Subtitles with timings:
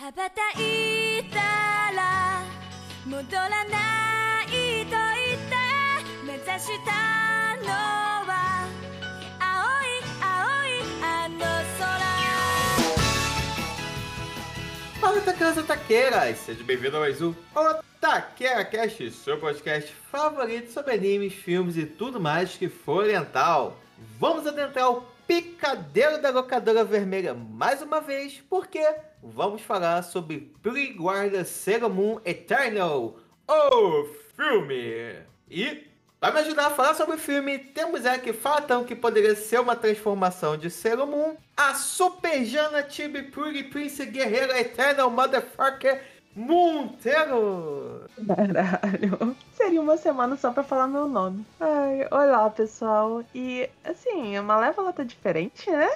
[0.00, 1.38] 羽ばたいた
[1.96, 2.42] ら
[3.06, 5.56] 戻らないと言って
[6.22, 7.72] 目指したの
[8.28, 8.68] は
[9.40, 11.38] 青い青いあの
[11.78, 11.96] 空
[15.00, 16.38] Fala, taqueiras e taqueiras!
[16.40, 22.20] Seja bem-vindo a mais um Otaqueira Cast, seu podcast favorito sobre animes, filmes e tudo
[22.20, 23.78] mais que for oriental.
[24.20, 28.78] Vamos adentrar o picadeiro da locadora vermelha mais uma vez, porque
[29.23, 33.15] vamos falar sobre Pretty Guarda Sailor Moon Eternal,
[33.47, 35.15] o filme.
[35.49, 35.87] E
[36.19, 39.75] para me ajudar a falar sobre o filme, temos aqui Fatão, que poderia ser uma
[39.75, 46.01] transformação de Sailor Moon, a Super Jana Pretty Prince Guerreira Eternal Motherfucker
[46.35, 48.05] Monteiro.
[48.27, 49.35] Caralho.
[49.53, 51.45] Seria uma semana só pra falar meu nome.
[51.59, 53.23] Ai, olá, pessoal.
[53.35, 55.89] E, assim, a Malévola tá diferente, né?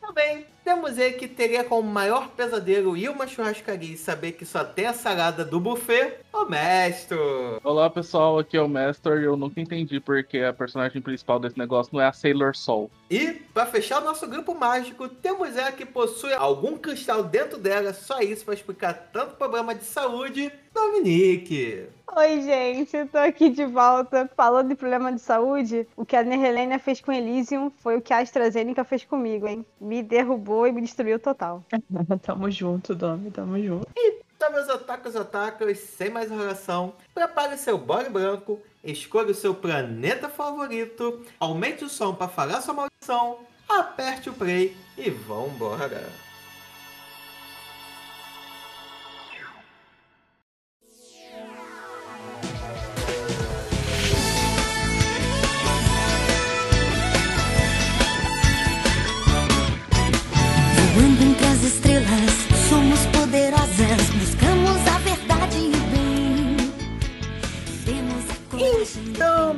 [0.00, 4.64] Também temos ele que teria como maior pesadelo ir uma churrascaria e saber que só
[4.64, 7.16] tem a salada do buffet, o mestre.
[7.64, 11.58] Olá pessoal, aqui é o Master e eu nunca entendi porque a personagem principal desse
[11.58, 12.90] negócio não é a Sailor Sol.
[13.10, 17.92] E, para fechar o nosso grupo mágico, temos ela que possui algum cristal dentro dela,
[17.92, 21.88] só isso para explicar tanto problema de saúde, Dominique.
[22.16, 24.28] Oi, gente, eu tô aqui de volta.
[24.36, 28.12] Falando de problema de saúde, o que a Nerhelena fez com Elysium foi o que
[28.12, 29.64] a AstraZeneca fez comigo, hein?
[29.80, 31.64] Me derrubou e me destruiu total.
[32.22, 33.86] tamo junto, Domi, tamo junto.
[33.96, 40.28] Então, meus otakus otakus, sem mais enrolação, prepare seu bode branco, escolha o seu planeta
[40.28, 46.29] favorito, aumente o som para falar sua maldição, aperte o play e vambora.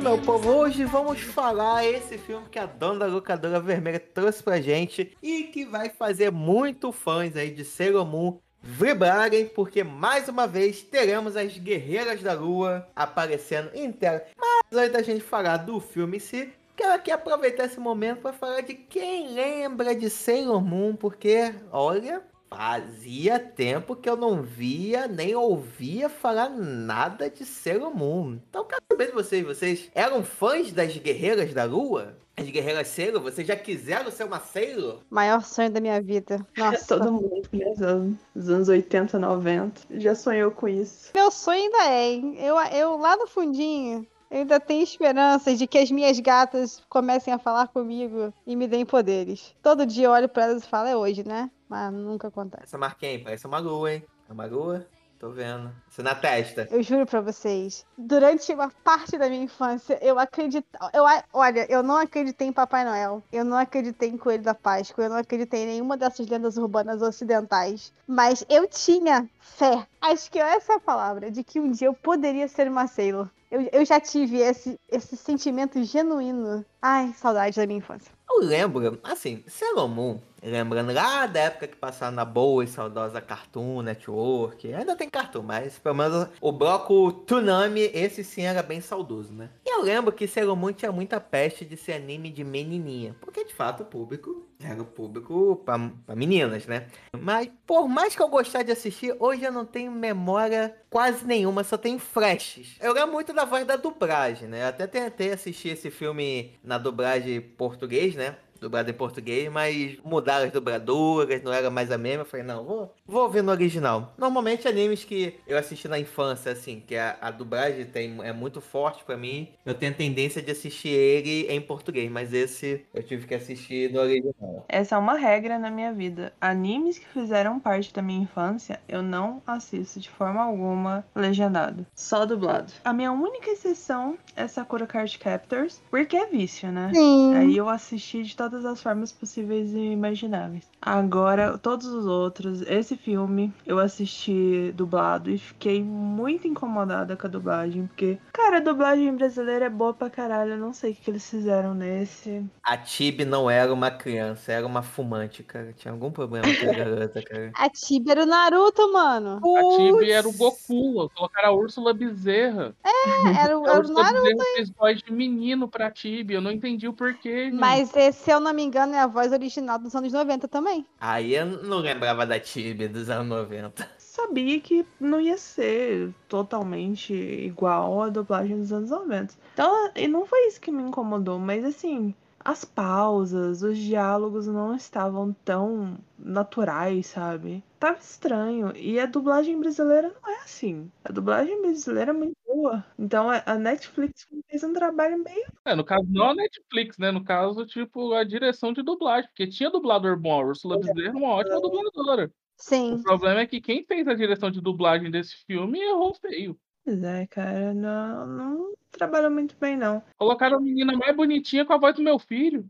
[0.03, 4.59] Meu povo, hoje vamos falar esse filme que a dona da locadora vermelha trouxe pra
[4.59, 10.45] gente e que vai fazer muito fãs aí de Sailor Moon vibrarem, porque mais uma
[10.45, 14.25] vez teremos as Guerreiras da Lua aparecendo em tela.
[14.37, 18.33] Mas antes da gente falar do filme em si, quero aqui aproveitar esse momento para
[18.33, 22.21] falar de quem lembra de Sailor Moon, porque, olha,
[22.55, 28.37] fazia tempo que eu não via nem ouvia falar nada de Sailor Moon.
[28.49, 32.15] Então, quero saber de vocês, vocês eram fãs das Guerreiras da Lua?
[32.35, 33.21] As Guerreiras Sailor?
[33.21, 35.01] Vocês já quiseram ser uma Sailor?
[35.09, 36.45] Maior sonho da minha vida.
[36.57, 36.97] Nossa.
[36.97, 37.73] Todo mundo, né?
[37.75, 41.11] Dos dos anos 80, 90, já sonhou com isso.
[41.13, 42.35] Meu sonho ainda é, hein?
[42.39, 47.31] Eu, eu lá no fundinho, eu ainda tenho esperanças de que as minhas gatas comecem
[47.31, 49.55] a falar comigo e me deem poderes.
[49.61, 51.51] Todo dia eu olho pra elas e falo, é hoje, né?
[51.69, 52.63] Mas nunca acontece.
[52.63, 54.03] Essa marquinha parece uma lua, hein?
[54.27, 54.87] É uma lua?
[55.19, 55.71] Tô vendo.
[55.89, 56.67] Isso na testa.
[56.69, 60.91] Eu juro pra vocês, durante uma parte da minha infância, eu acreditava.
[60.93, 63.23] Eu, olha, eu não acreditei em Papai Noel.
[63.31, 65.05] Eu não acreditei em Coelho da Páscoa.
[65.05, 67.93] Eu não acreditei em nenhuma dessas lendas urbanas ocidentais.
[68.05, 69.87] Mas eu tinha fé.
[70.03, 73.29] Acho que essa é a palavra, de que um dia eu poderia ser uma Sailor.
[73.49, 76.65] Eu, eu já tive esse, esse sentimento genuíno.
[76.81, 78.11] Ai, saudade da minha infância.
[78.29, 83.21] Eu lembro, assim, Sailor Moon, lembrando lá da época que passava na boa e saudosa
[83.21, 88.81] Cartoon Network, ainda tem Cartoon, mas pelo menos o bloco Tsunami, esse sim era bem
[88.81, 89.49] saudoso, né?
[89.73, 93.53] Eu lembro que Sailor Moon tinha muita peste de ser anime de menininha, porque de
[93.55, 96.87] fato o público era o público pra, pra meninas, né?
[97.19, 101.63] Mas por mais que eu gostasse de assistir, hoje eu não tenho memória quase nenhuma,
[101.63, 102.77] só tenho flashes.
[102.79, 104.63] Eu lembro muito da voz da dublagem, né?
[104.63, 108.37] Eu até tentei assistir esse filme na dublagem português, né?
[108.63, 112.21] Dublado em português, mas mudaram as dobradoras, não era mais a mesma.
[112.21, 114.13] Eu falei, não, vou, vou ver no original.
[114.17, 118.61] Normalmente animes que eu assisti na infância, assim, que a, a dublagem tem, é muito
[118.61, 123.27] forte pra mim, eu tenho tendência de assistir ele em português, mas esse eu tive
[123.27, 124.65] que assistir no original.
[124.69, 126.33] Essa é uma regra na minha vida.
[126.39, 131.85] Animes que fizeram parte da minha infância, eu não assisto de forma alguma legendado.
[131.93, 132.71] Só dublado.
[132.83, 136.91] A minha única exceção é Sakura Card Captors, porque é vício, né?
[136.93, 137.35] Sim.
[137.35, 140.69] Aí eu assisti de todas as formas possíveis e imagináveis.
[140.79, 147.29] Agora, todos os outros, esse filme eu assisti dublado e fiquei muito incomodada com a
[147.29, 150.51] dublagem, porque, cara, a dublagem brasileira é boa pra caralho.
[150.51, 152.45] Eu não sei o que que eles fizeram nesse.
[152.63, 155.73] A Tibi não era uma criança, era uma fumante, cara.
[155.73, 157.51] Tinha algum problema com a garota, cara.
[157.55, 159.41] A Tibia era o Naruto, mano.
[159.43, 160.33] A Tibi era o.
[160.33, 162.75] Goku, colocaram a Úrsula Bezerra.
[162.83, 164.21] É, era, o- A era o Úrsula Naruto.
[164.23, 167.45] Bezerra fez voz de menino pra Tibi, eu não entendi o porquê.
[167.45, 167.55] gente.
[167.55, 170.85] Mas esse é o não me engano, é a voz original dos anos 90 também.
[170.99, 173.89] Aí eu não lembrava da Tibi dos anos 90.
[173.97, 179.33] Sabia que não ia ser totalmente igual a dublagem dos anos 90.
[179.53, 182.13] Então, e não foi isso que me incomodou, mas assim,
[182.43, 187.63] as pausas, os diálogos não estavam tão naturais, sabe?
[187.79, 188.75] Tava estranho.
[188.75, 190.91] E a dublagem brasileira não é assim.
[191.03, 192.85] A dublagem brasileira é muito boa.
[192.97, 195.45] Então a Netflix fez um trabalho meio.
[195.65, 197.11] É, no caso, não a Netflix, né?
[197.11, 200.41] No caso, tipo, a direção de dublagem, porque tinha dublador bom.
[200.41, 202.31] A Ursula Bezerra é uma ótima dubladora.
[202.57, 202.93] Sim.
[202.93, 206.57] O problema é que quem fez a direção de dublagem desse filme errou feio.
[206.83, 210.01] Pois é, cara, não, não trabalhou muito bem, não.
[210.17, 212.69] Colocaram a menina mais bonitinha com a voz do meu filho.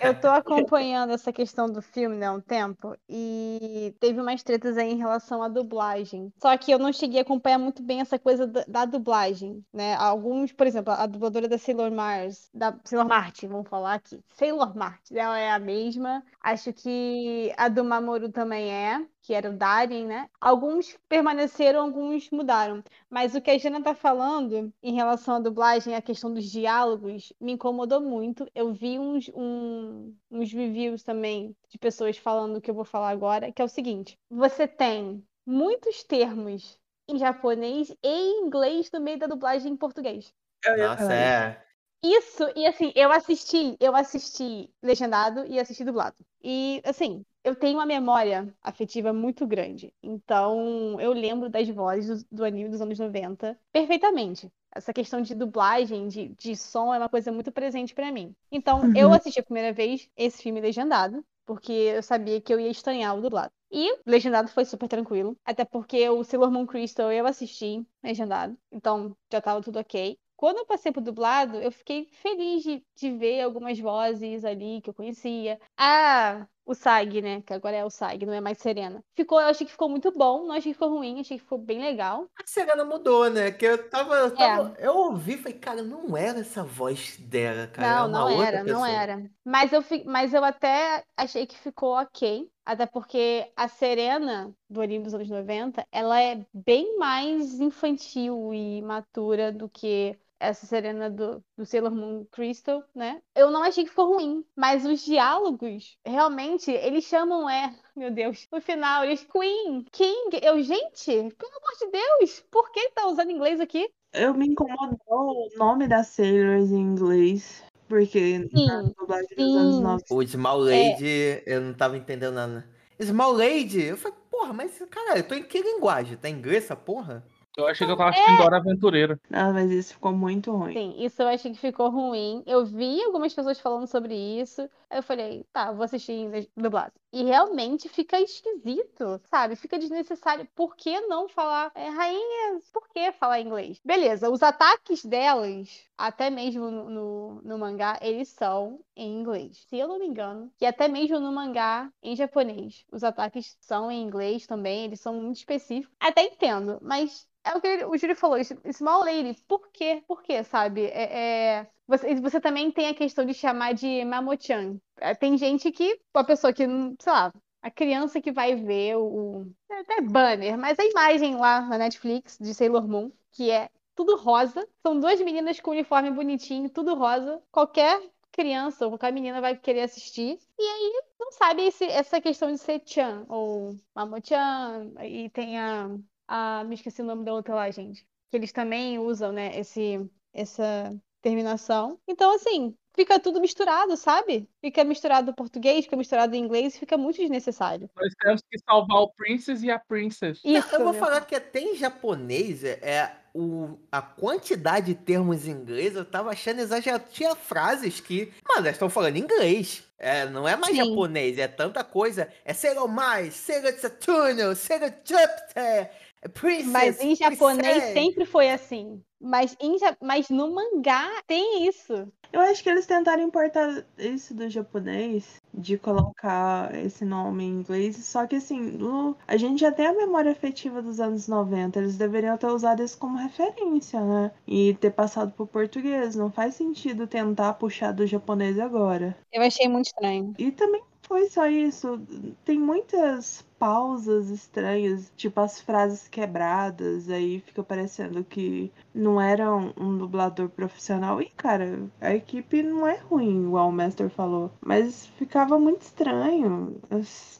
[0.00, 4.76] Eu tô acompanhando essa questão do filme, né, há um tempo, e teve umas tretas
[4.76, 6.32] aí em relação à dublagem.
[6.40, 9.94] Só que eu não cheguei a acompanhar muito bem essa coisa da, da dublagem, né?
[9.96, 14.20] Alguns, por exemplo, a dubladora da Sailor Mars, da Sailor Martin, vamos falar aqui.
[14.34, 16.22] Sailor Martin, ela é a mesma.
[16.40, 20.30] Acho que a do Mamoru também é, que era o Darien, né?
[20.40, 22.82] Alguns permaneceram, alguns mudaram.
[23.10, 27.30] Mas o que a Jana tá falando em relação à dublagem, a questão dos diálogos,
[27.38, 28.48] me incomodou muito.
[28.54, 33.10] Eu vi uns, um- uns reviews também de pessoas falando o que eu vou falar
[33.10, 38.98] agora, que é o seguinte: você tem muitos termos em japonês e em inglês no
[39.00, 40.32] meio da dublagem em português.
[40.74, 41.67] Nossa, é.
[42.02, 46.16] Isso, e assim, eu assisti, eu assisti legendado e assisti dublado.
[46.42, 49.92] E assim, eu tenho uma memória afetiva muito grande.
[50.02, 54.48] Então, eu lembro das vozes do, do anime dos anos 90 perfeitamente.
[54.74, 58.34] Essa questão de dublagem, de, de som, é uma coisa muito presente pra mim.
[58.50, 59.12] Então, eu Uhum.
[59.12, 63.20] assisti a primeira vez esse filme legendado, porque eu sabia que eu ia estranhar o
[63.20, 63.52] dublado.
[63.72, 69.14] E legendado foi super tranquilo, até porque o Sailor Moon Crystal eu assisti legendado, então
[69.30, 70.18] já tava tudo ok.
[70.38, 74.88] Quando eu passei pro dublado, eu fiquei feliz de, de ver algumas vozes ali que
[74.88, 75.58] eu conhecia.
[75.76, 77.42] Ah, o Sag, né?
[77.42, 79.02] Que agora é o Sag, não é mais Serena.
[79.16, 81.58] Ficou, eu achei que ficou muito bom, não achei que ficou ruim, achei que ficou
[81.58, 82.28] bem legal.
[82.38, 83.50] A Serena mudou, né?
[83.50, 84.16] Que eu tava.
[84.16, 84.20] É.
[84.20, 87.88] Eu, tava- eu ouvi e falei, cara, não era essa voz dela, cara.
[87.88, 88.88] Não, era uma não era, não pessoa.
[88.88, 89.30] era.
[89.44, 92.48] Mas eu, mas eu até achei que ficou ok.
[92.64, 98.82] Até porque a Serena, do anime dos anos 90, ela é bem mais infantil e
[98.82, 103.22] matura do que essa Serena do, do Sailor Moon Crystal, né?
[103.34, 108.46] Eu não achei que ficou ruim, mas os diálogos, realmente, eles chamam, é, meu Deus,
[108.52, 113.30] no final, eles Queen, King, eu, gente, pelo amor de Deus, por que tá usando
[113.30, 113.88] inglês aqui?
[114.12, 119.78] Eu me incomodou o nome das Sailors em inglês, porque na Sim, dublagem dos anos
[119.78, 119.82] sim.
[119.82, 120.14] 90.
[120.14, 122.68] O Small Lady, eu não tava entendendo nada.
[123.00, 123.82] Small Lady?
[123.82, 126.16] Eu falei, porra, mas cara, eu tô em que linguagem?
[126.16, 127.24] Tá em inglês essa porra?
[127.58, 129.20] Eu achei que eu tava assistindo Dora Aventureira.
[129.32, 130.72] Ah, mas isso ficou muito ruim.
[130.72, 132.40] Sim, isso eu achei que ficou ruim.
[132.46, 134.62] Eu vi algumas pessoas falando sobre isso.
[134.88, 136.92] Aí eu falei, tá, vou assistir em dublado.
[137.10, 139.56] E realmente fica esquisito, sabe?
[139.56, 140.46] Fica desnecessário.
[140.54, 141.72] Por que não falar?
[141.74, 143.80] É, rainha, por que falar inglês?
[143.84, 149.64] Beleza, os ataques delas, até mesmo no, no, no mangá, eles são em inglês.
[149.68, 150.52] Se eu não me engano.
[150.60, 154.84] E até mesmo no mangá, em japonês, os ataques são em inglês também.
[154.84, 155.96] Eles são muito específicos.
[156.00, 158.38] Até entendo, mas é o que o Júlio falou,
[158.72, 160.02] Small Lady, por quê?
[160.06, 160.84] Por quê, sabe?
[160.86, 164.78] É, é- Você, você também tem a questão de chamar de Mamochan.
[164.98, 166.64] É, Tem gente que, uma pessoa que,
[167.00, 167.32] sei lá,
[167.62, 169.46] a criança que vai ver o.
[169.70, 174.16] é Até banner, mas a imagem lá na Netflix de Sailor Moon, que é tudo
[174.16, 174.68] rosa.
[174.86, 177.42] São duas meninas com uniforme bonitinho, tudo rosa.
[177.50, 178.00] Qualquer
[178.32, 180.38] criança ou qualquer menina vai querer assistir.
[180.58, 184.92] E aí não sabe esse- essa questão de ser Chan ou Mamochan.
[185.04, 185.88] E tem a.
[186.28, 188.06] a me esqueci o nome da outra lá, gente.
[188.30, 191.98] Que eles também usam, né, esse, essa terminação.
[192.06, 194.48] Então, assim, fica tudo misturado, sabe?
[194.60, 197.88] Fica misturado o português, fica misturado o inglês, fica muito desnecessário.
[197.96, 200.40] Nós temos que salvar o Princess e a Princess.
[200.44, 200.74] Isso.
[200.74, 201.00] eu vou meu.
[201.00, 206.04] falar que até em japonês é é o, a quantidade de termos em inglês, eu
[206.04, 207.04] tava achando exagerado.
[207.12, 209.84] Tinha frases que, mano, elas estão falando inglês.
[209.98, 210.84] É, não é mais Sim.
[210.84, 212.28] japonês, é tanta coisa.
[212.44, 215.90] É Sailor Mais, Sailor Saturno, Sailor Jupiter,
[216.34, 216.66] Princess.
[216.72, 217.92] Mas em japonês Princess.
[217.94, 219.00] sempre foi assim.
[219.20, 221.92] Mas, em, ja- mas no mangá tem isso.
[222.32, 227.96] Eu acho que eles tentaram importar isso do japonês, de colocar esse nome em inglês,
[228.04, 231.96] só que assim, no- a gente já tem a memória afetiva dos anos 90, eles
[231.96, 234.30] deveriam ter usado isso como referência, né?
[234.46, 236.14] E ter passado pro português.
[236.14, 239.16] Não faz sentido tentar puxar do japonês agora.
[239.32, 240.34] Eu achei muito estranho.
[240.38, 241.98] E também foi só isso.
[242.44, 249.72] Tem muitas pausas estranhas, tipo as frases quebradas, aí fica parecendo que não era um,
[249.76, 251.20] um dublador profissional.
[251.20, 256.80] E, cara, a equipe não é ruim, igual o Master falou, mas ficava muito estranho.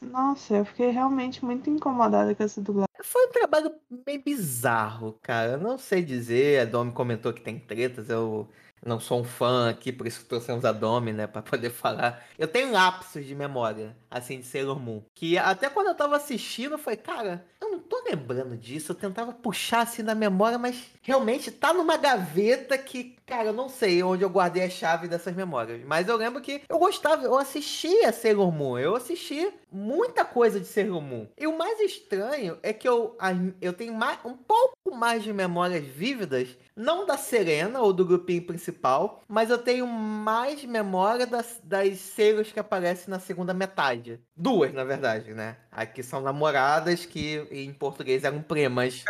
[0.01, 2.89] Nossa, eu fiquei realmente muito incomodada com essa dublagem.
[3.01, 3.71] Foi um trabalho
[4.05, 5.53] bem bizarro, cara.
[5.53, 6.59] Eu não sei dizer.
[6.59, 8.09] A Domi comentou que tem tretas.
[8.09, 8.47] Eu
[8.85, 12.25] não sou um fã aqui, por isso trouxemos a Domi, né, pra poder falar.
[12.37, 15.01] Eu tenho lapsos de memória, assim, de Sailor Moon.
[15.13, 18.91] Que até quando eu tava assistindo, foi, cara, eu não tô lembrando disso.
[18.91, 23.69] Eu tentava puxar assim na memória, mas realmente tá numa gaveta que, cara, eu não
[23.69, 25.81] sei onde eu guardei a chave dessas memórias.
[25.85, 30.65] Mas eu lembro que eu gostava, eu assistia Sailor Moon, eu assisti muita coisa de
[30.65, 31.27] Sailor Moon.
[31.37, 33.15] E o mais estranho é que eu,
[33.61, 38.45] eu tenho mais, um pouco mais de memórias vívidas, não da Serena ou do grupinho
[38.47, 44.19] principal, mas eu tenho mais memória das, das Sailors que aparecem na segunda metade.
[44.35, 45.57] Duas, na verdade, né?
[45.71, 49.03] Aqui são namoradas que em português eram primas.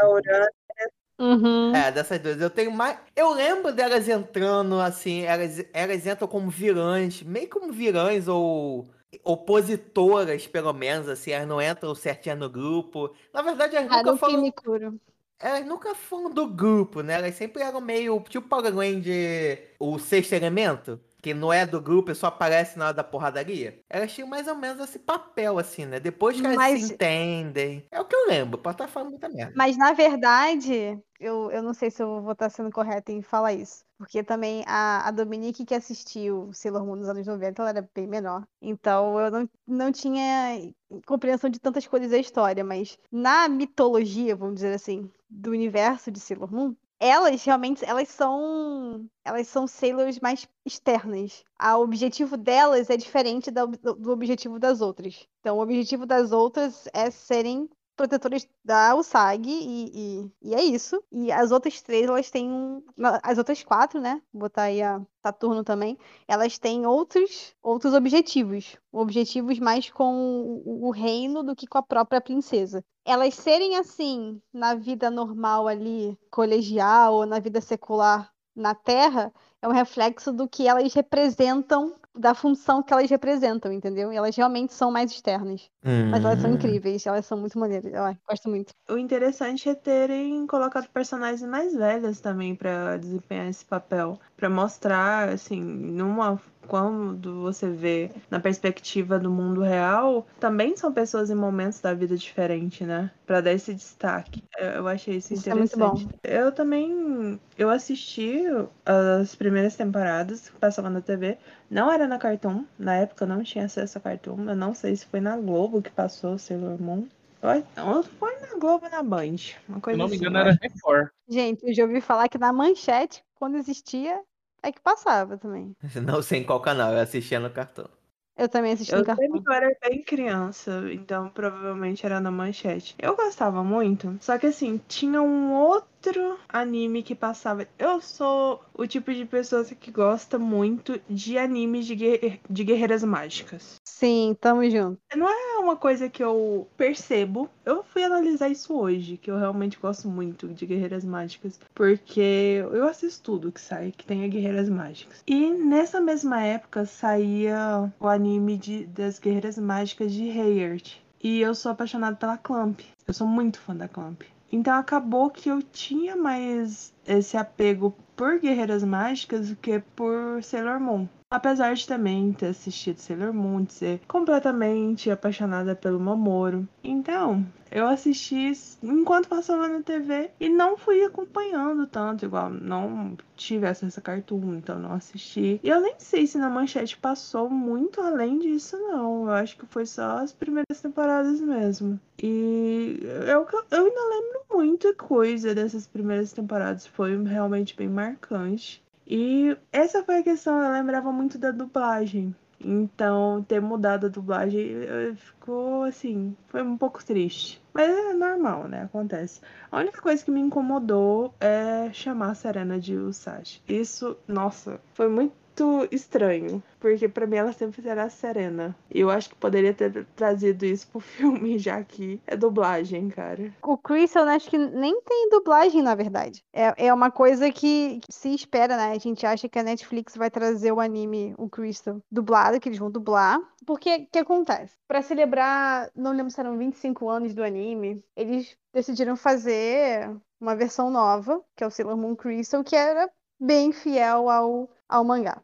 [1.19, 1.75] Uhum.
[1.75, 2.39] É, dessas duas.
[2.39, 2.97] Eu tenho mais.
[3.15, 8.87] Eu lembro delas entrando assim, elas, elas entram como vilãs, meio como vilãs ou
[9.23, 13.13] opositoras, pelo menos, assim, elas não entram certinho no grupo.
[13.33, 14.99] Na verdade, elas nunca foram.
[15.41, 17.15] Elas nunca foram do grupo, né?
[17.15, 22.11] Elas sempre eram meio tipo Power Ranger, o sexto elemento que não é do grupo
[22.11, 23.79] e só aparece na hora da porradaria.
[23.89, 25.99] Elas tinham mais ou menos esse papel, assim, né?
[25.99, 26.83] Depois que elas Mas...
[26.83, 27.85] se entendem.
[27.91, 29.53] É o que eu lembro, pode estar falando muita merda.
[29.55, 33.53] Mas na verdade, eu, eu não sei se eu vou estar sendo correta em falar
[33.53, 33.83] isso.
[33.97, 38.07] Porque também a, a Dominique que assistiu Sailor Moon nos anos 90, ela era bem
[38.07, 38.47] menor.
[38.61, 40.71] Então eu não, não tinha
[41.05, 42.63] compreensão de tantas coisas da história.
[42.63, 49.09] Mas na mitologia, vamos dizer assim, do universo de Sailor Moon, elas realmente elas são
[49.23, 51.43] elas são sailors mais externas.
[51.61, 55.27] O objetivo delas é diferente do, do objetivo das outras.
[55.39, 61.03] Então, o objetivo das outras é serem protetores da USAG e, e, e, é isso.
[61.11, 62.81] E as outras três, elas têm um.
[63.21, 64.21] As outras quatro, né?
[64.31, 65.97] Vou botar aí a Saturno também.
[66.25, 68.77] Elas têm outros, outros objetivos.
[68.89, 72.81] Objetivos mais com o reino do que com a própria princesa.
[73.03, 79.67] Elas serem assim, na vida normal ali, colegial, ou na vida secular na Terra, é
[79.67, 84.11] um reflexo do que elas representam da função que elas representam, entendeu?
[84.11, 85.69] E elas realmente são mais externas.
[85.85, 86.09] Hum.
[86.11, 86.55] Mas elas são hum.
[86.55, 87.93] incríveis, elas são muito maneiras.
[87.93, 88.73] Eu gosto muito.
[88.89, 94.19] O interessante é terem colocado personagens mais velhas também para desempenhar esse papel.
[94.39, 101.31] Para mostrar, assim, numa quando você vê na perspectiva do mundo real, também são pessoas
[101.31, 103.09] em momentos da vida diferentes, né?
[103.25, 104.43] Para dar esse destaque.
[104.55, 105.81] Eu achei isso, isso interessante.
[105.81, 106.19] É muito bom.
[106.23, 108.43] Eu também eu assisti
[108.85, 111.39] as primeiras temporadas que passavam na TV.
[111.71, 114.47] Não era na Cartoon, na época eu não tinha acesso a Cartoon.
[114.47, 117.07] Eu não sei se foi na Globo que passou Sailor Moon.
[117.41, 119.37] Ou foi na Globo na Band.
[119.67, 121.09] Uma coisa Se não me assim, engano, era Record.
[121.27, 124.21] Gente, eu já ouvi falar que na manchete, quando existia,
[124.61, 125.73] é que passava também.
[126.05, 127.89] Não sei em qual canal, eu assistia no cartão.
[128.37, 129.25] Eu também assisti eu no cartão.
[129.25, 132.95] Eu era bem criança, então provavelmente era na manchete.
[132.97, 137.67] Eu gostava muito, só que assim, tinha um outro anime que passava.
[137.77, 142.39] Eu sou o tipo de pessoa que gosta muito de animes de, guer...
[142.49, 143.78] de guerreiras mágicas.
[143.99, 144.97] Sim, tamo junto.
[145.13, 147.49] Não é uma coisa que eu percebo.
[147.65, 152.87] Eu fui analisar isso hoje, que eu realmente gosto muito de guerreiras mágicas, porque eu
[152.87, 155.21] assisto tudo que sai que tenha guerreiras mágicas.
[155.27, 161.01] E nessa mesma época saía o anime de, das guerreiras mágicas de Hayert.
[161.21, 162.79] E eu sou apaixonada pela Clamp.
[163.05, 164.21] Eu sou muito fã da Clamp.
[164.49, 170.79] Então acabou que eu tinha mais esse apego por Guerreiras Mágicas do que por Sailor
[170.79, 171.05] Moon.
[171.31, 176.67] Apesar de também ter assistido Sailor Moon, de ser completamente apaixonada pelo Momoro.
[176.83, 183.67] Então, eu assisti enquanto passava na TV e não fui acompanhando tanto, igual não tive
[183.67, 185.59] acesso a cartoon, então não assisti.
[185.61, 189.25] E eu nem sei se na manchete passou muito além disso, não.
[189.25, 191.99] Eu acho que foi só as primeiras temporadas mesmo.
[192.23, 198.83] E eu, eu ainda lembro muita coisa dessas primeiras temporadas, foi realmente bem marcante.
[199.09, 202.35] E essa foi a questão, eu lembrava muito da dublagem.
[202.61, 204.67] Então, ter mudado a dublagem
[205.15, 207.61] ficou assim, foi um pouco triste.
[207.73, 208.83] Mas é normal, né?
[208.83, 209.41] Acontece.
[209.71, 213.61] A única coisa que me incomodou é chamar a Serena de Usashi.
[213.67, 216.63] Isso, nossa, foi muito muito estranho.
[216.79, 218.75] Porque pra mim ela sempre será a Serena.
[218.89, 223.53] Eu acho que poderia ter trazido isso pro filme, já que é dublagem, cara.
[223.61, 226.43] O Crystal, né, acho que nem tem dublagem, na verdade.
[226.53, 228.91] É, é uma coisa que, que se espera, né?
[228.91, 232.79] A gente acha que a Netflix vai trazer o anime, o Crystal, dublado, que eles
[232.79, 233.39] vão dublar.
[233.65, 234.75] Porque o que acontece?
[234.87, 240.89] Pra celebrar, não lembro se eram 25 anos do anime, eles decidiram fazer uma versão
[240.89, 245.41] nova, que é o Sailor Moon Crystal, que era bem fiel ao, ao mangá.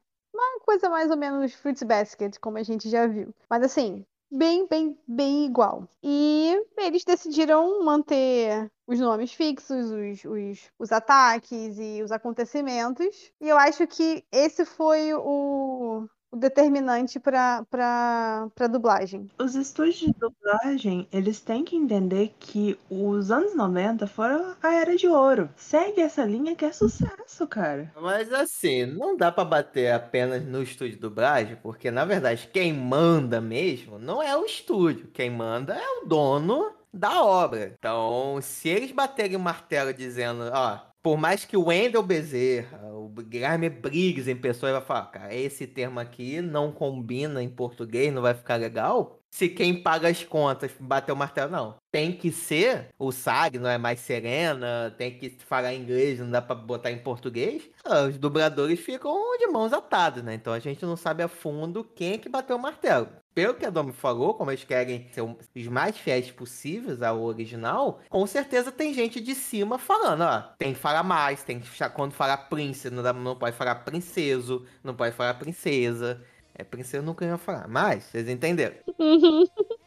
[0.65, 3.31] Coisa mais ou menos Fruits Basket, como a gente já viu.
[3.47, 5.87] Mas assim, bem, bem, bem igual.
[6.01, 13.31] E eles decidiram manter os nomes fixos, os, os, os ataques e os acontecimentos.
[13.39, 19.29] E eu acho que esse foi o, o determinante para para dublagem.
[19.39, 24.95] Os estúdios de dublagem, eles têm que entender que os anos 90 foram a era
[24.95, 25.49] de ouro.
[25.55, 27.91] Segue essa linha que é sucesso, cara.
[28.01, 32.73] Mas assim, não dá pra bater apenas no estúdio de dublagem, porque na verdade quem
[32.73, 37.73] manda mesmo não é o estúdio, quem manda é o dono da obra.
[37.77, 43.07] Então, se eles baterem o martelo dizendo, ó, por mais que o Wendel Bezerra, o
[43.09, 48.23] Guilherme Briggs em pessoa vai falar, cara, esse termo aqui não combina em português, não
[48.23, 49.23] vai ficar legal.
[49.35, 51.75] Se quem paga as contas bater o martelo, não.
[51.91, 56.41] Tem que ser o SAG, não é mais Serena, tem que falar inglês, não dá
[56.41, 57.69] pra botar em português.
[57.83, 60.35] Ah, Os dubladores ficam de mãos atadas, né?
[60.35, 63.09] Então a gente não sabe a fundo quem é que bateu o martelo.
[63.33, 67.99] Pelo que a Domi falou, como eles querem ser os mais fiéis possíveis ao original,
[68.09, 72.13] com certeza tem gente de cima falando, ó, tem que falar mais, tem que quando
[72.13, 76.23] falar príncipe, não, não pode falar princeso, não pode falar princesa.
[76.57, 78.75] É, princesa eu nunca ia falar, mas vocês entenderam.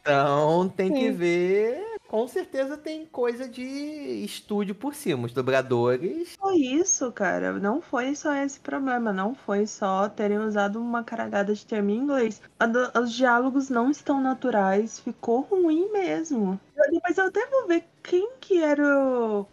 [0.01, 1.13] Então tem que Sim.
[1.13, 1.89] ver.
[2.09, 3.63] Com certeza tem coisa de
[4.25, 5.27] estúdio por cima.
[5.27, 6.35] Os dobradores.
[6.41, 7.53] Foi isso, cara.
[7.53, 9.13] Não foi só esse problema.
[9.13, 12.41] Não foi só terem usado uma caragada de termo em inglês.
[12.99, 14.99] Os diálogos não estão naturais.
[14.99, 16.59] Ficou ruim mesmo.
[16.91, 19.47] Depois eu até vou ver quem que era o,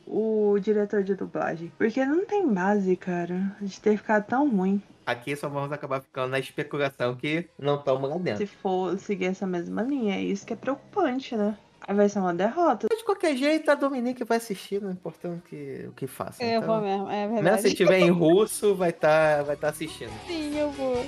[0.53, 1.73] o diretor de dublagem.
[1.77, 4.81] Porque não tem base, cara, de ter ficado tão ruim.
[5.05, 8.39] Aqui só vamos acabar ficando na especulação que não estamos lá dentro.
[8.39, 11.55] Se for seguir essa mesma linha, é isso que é preocupante, né?
[11.87, 12.87] Aí vai ser uma derrota.
[12.89, 16.43] De qualquer jeito, a Dominique vai assistir, não importa o que, o que faça.
[16.43, 17.67] Eu Então, vou mesmo, é Mesmo se verdade.
[17.67, 20.11] estiver em russo, vai estar vai tá assistindo.
[20.25, 21.05] Sim, eu vou.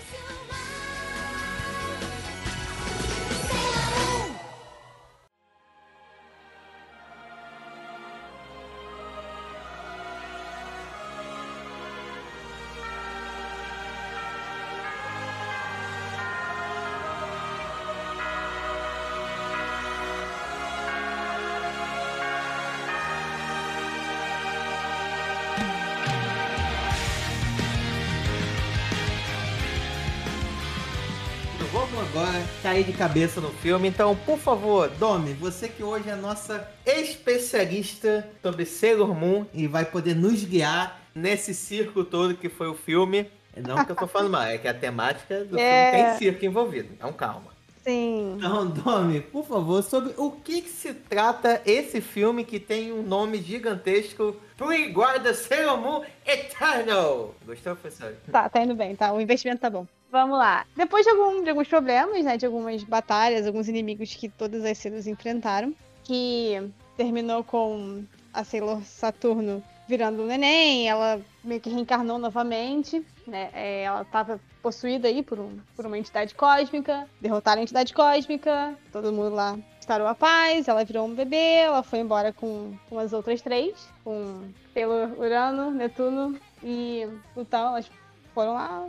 [32.88, 33.90] De cabeça no filme.
[33.90, 39.68] Então, por favor, Domi, você que hoje é a nossa especialista sobre Sailor Moon e
[39.68, 43.30] vai poder nos guiar nesse circo todo que foi o filme.
[43.58, 45.92] Não que eu tô falando mal, é que a temática do É.
[45.92, 46.90] filme tem circo envolvido.
[46.94, 47.57] Então, calma.
[47.88, 48.34] Sim.
[48.36, 53.02] Então, Domi, por favor, sobre o que, que se trata esse filme que tem um
[53.02, 57.34] nome gigantesco Pre-Guarda Sailor Moon Eternal.
[57.46, 58.14] Gostou, professor?
[58.30, 59.14] Tá, tá indo bem, tá?
[59.14, 59.88] O investimento tá bom.
[60.12, 60.66] Vamos lá.
[60.76, 62.36] Depois de, algum, de alguns problemas, né?
[62.36, 65.74] De algumas batalhas, alguns inimigos que todas as Sailors enfrentaram,
[66.04, 66.62] que
[66.98, 73.50] terminou com a Sailor Saturno virando um neném, ela meio que reencarnou novamente, né?
[73.54, 78.78] é, ela tava possuída aí por, um, por uma entidade cósmica, derrotaram a entidade cósmica,
[78.92, 83.00] todo mundo lá estarou a paz, ela virou um bebê, ela foi embora com, com
[83.00, 84.42] as outras três, com
[84.74, 87.90] Sailor Urano, Netuno e Plutão, elas
[88.34, 88.86] foram lá,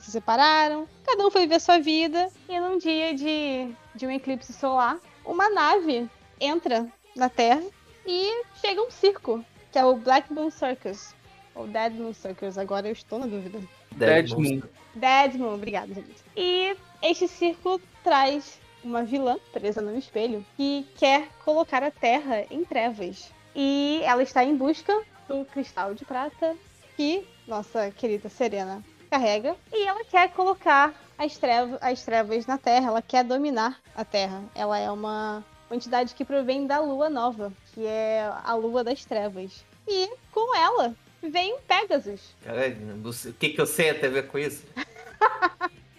[0.00, 4.52] se separaram, cada um foi viver sua vida, e num dia de, de um eclipse
[4.52, 6.08] solar, uma nave
[6.40, 7.64] entra na Terra
[8.06, 9.44] e chega um circo,
[9.76, 11.14] que é o Black Moon Circus,
[11.54, 13.60] ou Dead Moon Circus, agora eu estou na dúvida.
[13.94, 14.62] Dead Moon.
[14.94, 16.14] Dead Moon, obrigada, gente.
[16.34, 22.64] E este circo traz uma vilã presa no espelho que quer colocar a Terra em
[22.64, 23.30] trevas.
[23.54, 26.56] E ela está em busca do cristal de prata
[26.96, 29.54] que nossa querida Serena carrega.
[29.70, 34.42] E ela quer colocar as trevas, as trevas na Terra, ela quer dominar a Terra.
[34.54, 39.04] Ela é uma, uma entidade que provém da Lua Nova, que é a Lua das
[39.04, 39.64] Trevas.
[39.86, 42.34] E com ela vem Pegasus.
[42.42, 44.64] Caralho, o que, que eu sei a ver com isso?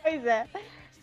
[0.01, 0.47] Pois é.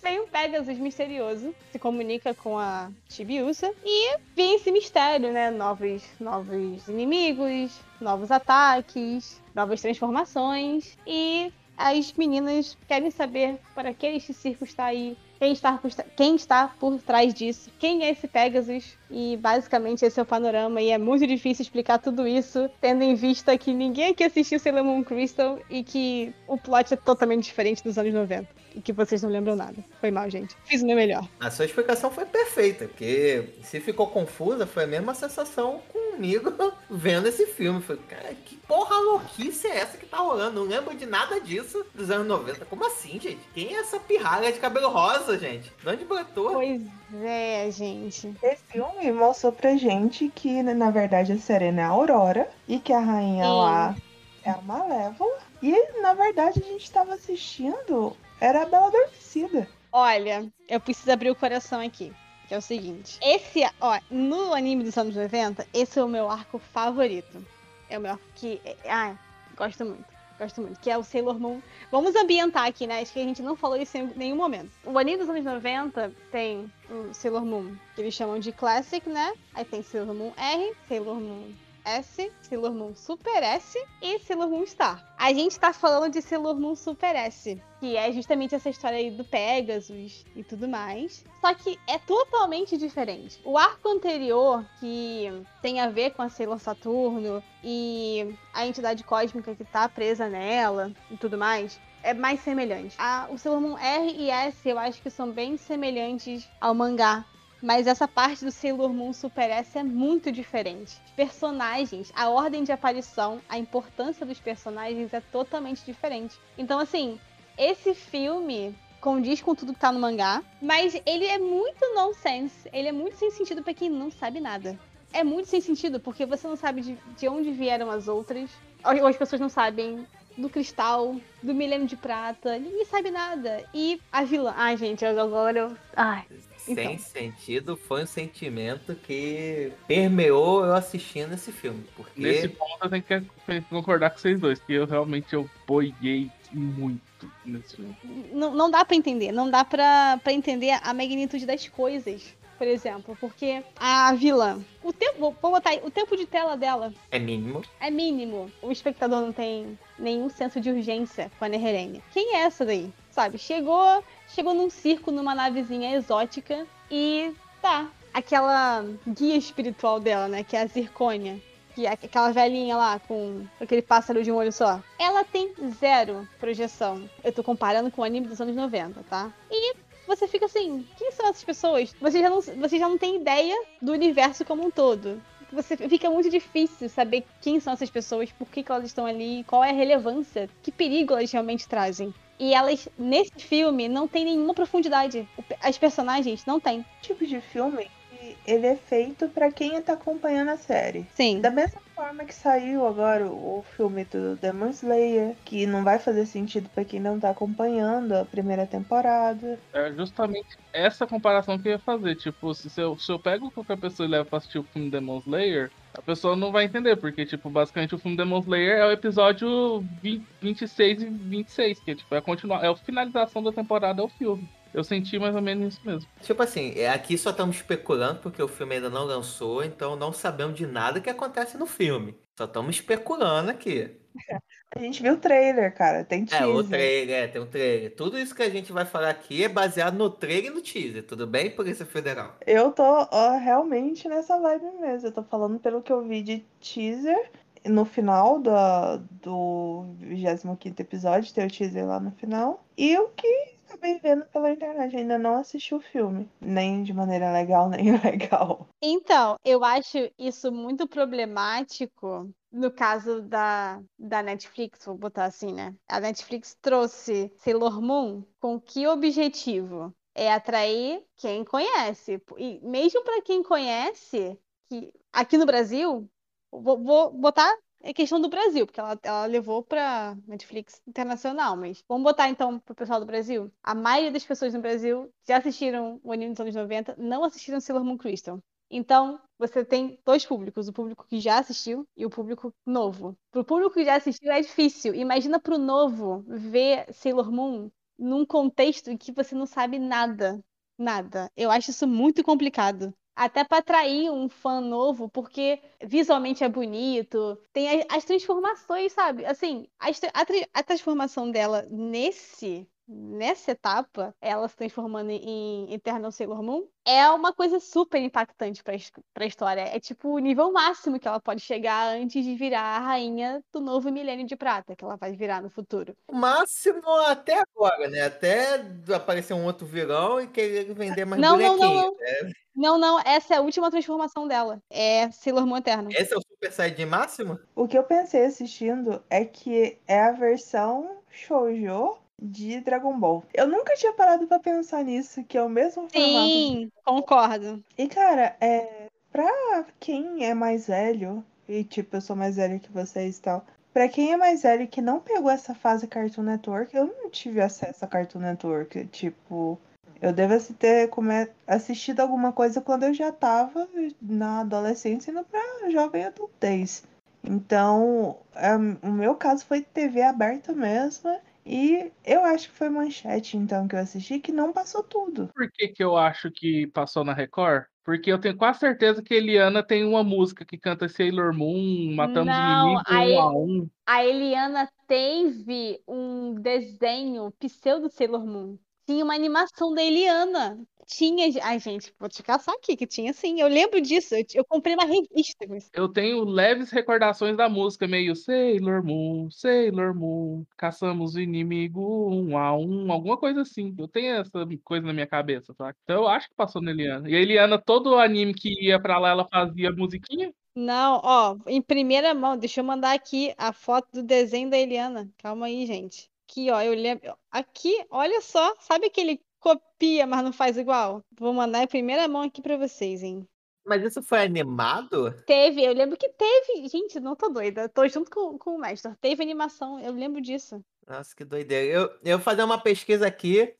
[0.02, 5.50] Vem um Pegasus misterioso, se comunica com a Chibiusa e vem esse mistério, né?
[5.50, 10.96] Novos, novos inimigos, novos ataques, novas transformações.
[11.06, 16.36] E as meninas querem saber para que este circo está aí, quem está, por, quem
[16.36, 20.90] está por trás disso, quem é esse Pegasus, e basicamente esse é o panorama, e
[20.90, 25.04] é muito difícil explicar tudo isso, tendo em vista que ninguém aqui assistiu Sailor Moon
[25.04, 29.28] Crystal e que o plot é totalmente diferente dos anos 90, e que vocês não
[29.28, 29.84] lembram nada.
[30.00, 30.56] Foi mal, gente.
[30.64, 31.28] Fiz o meu melhor.
[31.38, 36.52] A sua explicação foi perfeita, porque se ficou confusa, foi a mesma sensação comigo
[36.88, 37.82] vendo esse filme.
[37.82, 40.60] Falei, cara, que porra louquice é essa que tá rolando?
[40.60, 42.64] Não lembro de nada disso dos anos 90.
[42.64, 43.40] Como assim, gente?
[43.52, 45.72] Quem é essa pirralha de cabelo rosa, gente?
[45.82, 46.52] De onde brotou?
[46.52, 46.82] Pois
[47.22, 48.34] é, gente.
[48.42, 52.92] Esse filme mostrou pra gente que, na verdade, a Serena é a Aurora e que
[52.92, 53.50] a rainha Sim.
[53.50, 53.96] lá
[54.44, 55.38] é a Malévola.
[55.62, 59.68] E, na verdade, a gente tava assistindo, era a Bela Adormecida.
[59.90, 62.12] Olha, eu preciso abrir o coração aqui.
[62.46, 63.18] Que é o seguinte.
[63.22, 67.42] Esse, ó, no anime dos anos 90, esse é o meu arco favorito.
[67.88, 68.60] É o meu arco que.
[68.84, 69.16] Ai,
[69.56, 70.13] gosto muito.
[70.38, 70.80] Gosto muito.
[70.80, 71.60] Que é o Sailor Moon.
[71.90, 73.00] Vamos ambientar aqui, né?
[73.00, 74.70] Acho que a gente não falou isso em nenhum momento.
[74.84, 79.32] O anime dos anos 90 tem o Sailor Moon, que eles chamam de Classic, né?
[79.54, 81.52] Aí tem Sailor Moon R, Sailor Moon
[81.84, 85.04] S, Sailor Moon Super S e Sailor Moon Star.
[85.18, 89.10] A gente tá falando de Sailor Moon Super S, que é justamente essa história aí
[89.10, 91.24] do Pegasus e tudo mais.
[91.40, 93.40] Só que é totalmente diferente.
[93.44, 95.26] O arco anterior, que
[95.60, 100.92] tem a ver com a Sailor Saturno e a entidade cósmica que tá presa nela
[101.10, 102.94] e tudo mais, é mais semelhante.
[102.98, 107.24] A- o Sailor Moon R e S eu acho que são bem semelhantes ao mangá.
[107.64, 110.98] Mas essa parte do Sailor Moon Super S é muito diferente.
[111.16, 116.38] Personagens, a ordem de aparição, a importância dos personagens é totalmente diferente.
[116.58, 117.18] Então, assim,
[117.56, 122.68] esse filme condiz com tudo que tá no mangá, mas ele é muito nonsense.
[122.70, 124.78] Ele é muito sem sentido pra quem não sabe nada.
[125.10, 128.50] É muito sem sentido, porque você não sabe de, de onde vieram as outras.
[128.84, 132.58] Ou as pessoas não sabem do cristal, do milênio de prata.
[132.58, 133.64] Ninguém sabe nada.
[133.72, 134.52] E a vilã.
[134.54, 135.76] Ai, gente, eu- agora eu.
[135.96, 136.26] Ai.
[136.64, 136.98] Sem Então.
[136.98, 141.84] sentido, foi um sentimento que permeou eu assistindo esse filme.
[141.96, 146.30] Porque Nesse ponto eu tenho que concordar com vocês dois, que eu realmente eu boiei
[146.52, 147.96] muito nesse filme.
[148.32, 149.32] não, não dá pra entender.
[149.32, 152.34] Não dá pra, pra entender a magnitude das coisas.
[152.56, 154.60] Por exemplo, porque a vilã.
[154.82, 155.18] O tempo.
[155.18, 155.80] Vou vou botar aí.
[155.82, 157.62] O tempo de tela dela é mínimo.
[157.80, 158.48] é mínimo.
[158.62, 162.00] O espectador não tem nenhum senso de urgência com a Neherene.
[162.12, 162.92] Quem é essa daí?
[163.10, 163.38] Sabe?
[163.38, 164.02] Chegou.
[164.34, 166.66] Chegou num circo, numa navezinha exótica.
[166.90, 167.88] E tá.
[168.12, 170.42] Aquela guia espiritual dela, né?
[170.42, 171.40] Que é a Zircônia.
[171.74, 174.80] Que é aquela velhinha lá com aquele pássaro de um olho só.
[174.98, 177.08] Ela tem zero projeção.
[177.22, 179.32] Eu tô comparando com o anime dos anos 90, tá?
[179.50, 181.94] E você fica assim, quem são essas pessoas?
[182.00, 185.20] Você já não, você já não tem ideia do universo como um todo.
[185.52, 189.44] Você fica muito difícil saber quem são essas pessoas, por que, que elas estão ali,
[189.44, 192.12] qual é a relevância, que perigo elas realmente trazem.
[192.38, 195.28] E elas, nesse filme, não tem nenhuma profundidade.
[195.60, 196.84] As personagens não têm.
[197.00, 201.06] Tipo de filme que ele é feito pra quem tá acompanhando a série.
[201.14, 201.40] Sim.
[201.40, 206.26] Da mesma forma que saiu agora o filme do Demon Slayer, que não vai fazer
[206.26, 209.58] sentido pra quem não tá acompanhando a primeira temporada.
[209.72, 212.16] É justamente essa comparação que eu ia fazer.
[212.16, 215.18] Tipo, se eu, se eu pego qualquer pessoa e levo pra assistir o filme Demon
[215.20, 218.90] Slayer, a pessoa não vai entender, porque, tipo, basicamente o filme Demon Slayer é o
[218.90, 224.04] episódio 20, 26 e 26, que tipo, é a, é a finalização da temporada, é
[224.04, 224.48] o filme.
[224.74, 226.10] Eu senti mais ou menos isso mesmo.
[226.20, 230.12] Tipo assim, é, aqui só estamos especulando porque o filme ainda não lançou, então não
[230.12, 232.18] sabemos de nada que acontece no filme.
[232.38, 234.00] Só estamos especulando aqui.
[234.76, 236.48] A gente viu o trailer, cara, tem É, teaser.
[236.48, 237.94] o trailer, é, tem um trailer.
[237.94, 241.06] Tudo isso que a gente vai falar aqui é baseado no trailer e no teaser,
[241.06, 242.36] tudo bem, Polícia Federal?
[242.46, 245.08] Eu tô ó, realmente nessa vibe mesmo.
[245.08, 247.30] Eu tô falando pelo que eu vi de teaser.
[247.66, 252.62] No final da, do 25 episódio, tem o teaser lá no final.
[252.76, 254.96] E o que acabei vendo pela internet.
[254.96, 256.30] Ainda não assisti o filme.
[256.40, 258.68] Nem de maneira legal, nem ilegal.
[258.82, 265.74] Então, eu acho isso muito problemático no caso da, da Netflix, vou botar assim, né?
[265.88, 269.92] A Netflix trouxe Sailor Moon com que objetivo?
[270.14, 272.22] É atrair quem conhece.
[272.38, 276.08] E mesmo para quem conhece, que aqui no Brasil,
[276.52, 277.52] vou, vou botar
[277.90, 282.58] a questão do Brasil, porque ela, ela levou pra Netflix internacional, mas vamos botar então
[282.60, 283.50] pro pessoal do Brasil.
[283.62, 287.60] A maioria das pessoas no Brasil já assistiram o anime dos anos 90, não assistiram
[287.60, 288.40] Sailor Moon Crystal.
[288.70, 293.16] Então, você tem dois públicos, o público que já assistiu e o público novo.
[293.30, 294.94] Pro público que já assistiu é difícil.
[294.94, 300.42] Imagina pro novo ver Sailor Moon num contexto em que você não sabe nada.
[300.78, 301.30] Nada.
[301.36, 302.92] Eu acho isso muito complicado.
[303.16, 309.24] Até pra atrair um fã novo, porque visualmente é bonito, tem a- as, transformações, sabe?
[309.26, 316.12] Assim, as a, tra- a transformação dela nesse nessa etapa, ela se transformando em Eternal
[316.12, 318.74] Sailor Moon, é uma coisa super impactante pra,
[319.12, 319.62] pra história.
[319.62, 323.60] É tipo o nível máximo que ela pode chegar antes de virar a rainha do
[323.60, 325.96] novo milênio de prata, que ela vai virar no futuro.
[326.08, 328.02] O máximo até agora, né?
[328.02, 328.62] Até
[328.94, 331.96] aparecer um outro vilão e querer vender mais Não, não, não, bonequinhos.
[332.22, 332.44] não.
[332.56, 334.62] Não, não, essa é a última transformação dela.
[334.70, 335.90] É Sailor Moon Eterno.
[335.90, 337.38] Esse é o Super Saiyajin máximo?
[337.56, 343.24] O que eu pensei assistindo é que é a versão shoujo de Dragon Ball.
[343.32, 346.28] Eu nunca tinha parado pra pensar nisso, que é o mesmo formato.
[346.28, 347.62] Sim, concordo.
[347.76, 352.72] E cara, é pra quem é mais velho, e tipo, eu sou mais velho que
[352.72, 353.44] vocês e tal.
[353.72, 357.40] Pra quem é mais velho que não pegou essa fase Cartoon Network, eu não tive
[357.40, 358.86] acesso a Cartoon Network.
[358.86, 359.58] Tipo,
[360.00, 363.68] eu devo ter come- assistido alguma coisa quando eu já tava
[364.00, 366.84] na adolescência indo pra jovem adultez.
[367.22, 371.10] Então, é, o meu caso foi TV aberta mesmo.
[371.46, 375.28] E eu acho que foi manchete, então, que eu assisti, que não passou tudo.
[375.34, 377.66] Por que, que eu acho que passou na Record?
[377.84, 381.94] Porque eu tenho quase certeza que a Eliana tem uma música que canta Sailor Moon,
[381.94, 383.70] matando os Não, inimigos a um a um.
[383.86, 388.58] A Eliana teve um desenho pseudo Sailor Moon.
[388.86, 390.58] Tinha uma animação da Eliana.
[390.86, 391.26] Tinha.
[391.42, 393.40] Ai, gente, vou te caçar aqui, que tinha sim.
[393.40, 394.14] Eu lembro disso.
[394.14, 395.70] Eu, eu comprei uma revista com isso.
[395.72, 402.36] Eu tenho leves recordações da música, meio Sailor Moon, Sailor Moon, caçamos o inimigo um
[402.36, 403.74] a um, alguma coisa assim.
[403.78, 405.74] Eu tenho essa coisa na minha cabeça, tá?
[405.84, 407.08] Então eu acho que passou na Eliana.
[407.08, 410.32] E a Eliana, todo anime que ia pra lá, ela fazia musiquinha.
[410.54, 415.10] Não, ó, em primeira mão, deixa eu mandar aqui a foto do desenho da Eliana.
[415.18, 416.08] Calma aí, gente.
[416.34, 417.16] Aqui, ó, eu lembro.
[417.30, 421.00] Aqui, olha só, sabe aquele copia, mas não faz igual?
[421.16, 423.24] Vou mandar em primeira mão aqui pra vocês, hein?
[423.64, 425.12] Mas isso foi animado?
[425.26, 426.66] Teve, eu lembro que teve.
[426.66, 427.68] Gente, não tô doida.
[427.68, 428.92] Tô junto com, com o mestre.
[429.00, 430.60] Teve animação, eu lembro disso.
[430.88, 431.66] Nossa, que doideira.
[431.66, 433.54] Eu, eu vou fazer uma pesquisa aqui.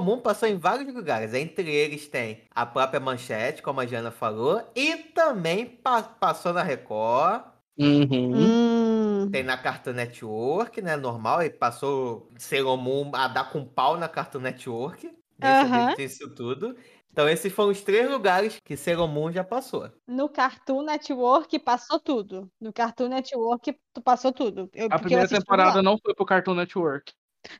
[0.00, 1.34] Moon passou em vários lugares.
[1.34, 4.62] Entre eles tem a própria Manchete, como a Jana falou.
[4.76, 7.42] E também pa- passou na Record.
[7.76, 8.32] Uhum.
[8.34, 8.79] Hum.
[9.28, 10.96] Tem na Cartoon Network, né?
[10.96, 11.42] Normal.
[11.42, 15.10] E passou Sailor Moon a dar com pau na Cartoon Network.
[15.40, 16.76] Tinha isso tudo.
[17.12, 19.90] Então esses foram os três lugares que Sailor Moon já passou.
[20.06, 22.50] No Cartoon Network passou tudo.
[22.60, 24.70] No Cartoon Network tu passou tudo.
[24.72, 27.12] Eu, A porque eu primeira temporada não foi pro Cartoon Network.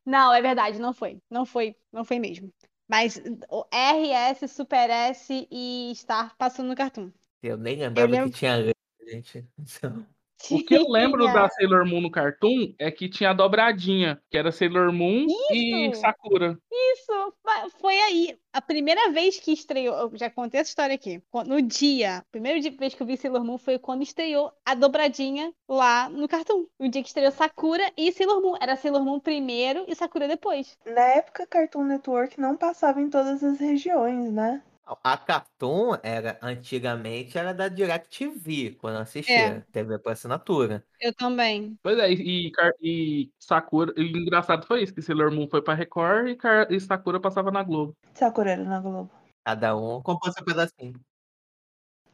[0.06, 1.18] Não, é verdade, não foi.
[1.28, 2.52] Não foi, não foi mesmo.
[2.88, 7.10] Mas o RS, Super S e Star passou no Cartoon.
[7.42, 8.72] Eu nem lembrava lembro- que tinha
[9.08, 9.46] gente.
[9.58, 10.06] Então,
[10.50, 14.38] O que eu lembro da Sailor Moon no Cartoon é que tinha a dobradinha, que
[14.38, 16.00] era Sailor Moon e Isso!
[16.00, 16.58] Sakura.
[16.72, 17.34] Isso,
[17.78, 18.38] foi aí.
[18.52, 21.22] A primeira vez que estreou, eu já contei essa história aqui.
[21.30, 24.74] Qu- No dia, a primeira vez que eu vi Sailor Moon foi quando estreou a
[24.74, 26.66] dobradinha lá no Cartoon.
[26.78, 28.56] O dia que estreou Sakura e Sailor Moon.
[28.60, 30.76] Era Sailor Moon primeiro e Sakura depois.
[30.86, 34.62] Na época, Cartoon Network não passava em todas as regiões, né?
[35.02, 39.34] A Cartoon era antigamente era da DirecTV, quando eu assistia.
[39.34, 39.60] É.
[39.72, 40.84] TV por assinatura.
[41.00, 41.78] Eu também.
[41.82, 43.92] Pois é, e, e Car- e Sakura.
[43.96, 47.20] E o engraçado foi isso, que Sailor Moon foi pra Record e, Car- e Sakura
[47.20, 47.96] passava na Globo.
[48.14, 49.10] Sakura era na Globo.
[49.44, 51.00] Cada um comprou seu pedacinho.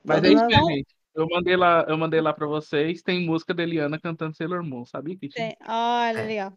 [0.04, 0.96] Mas Todo é isso mundo- aí, gente.
[1.14, 3.02] Eu mandei lá, eu mandei lá pra vocês.
[3.02, 5.48] Tem música da Eliana cantando Sailor Moon, sabia que tinha?
[5.48, 5.56] Tem.
[5.66, 6.26] Olha, É.
[6.26, 6.52] legal.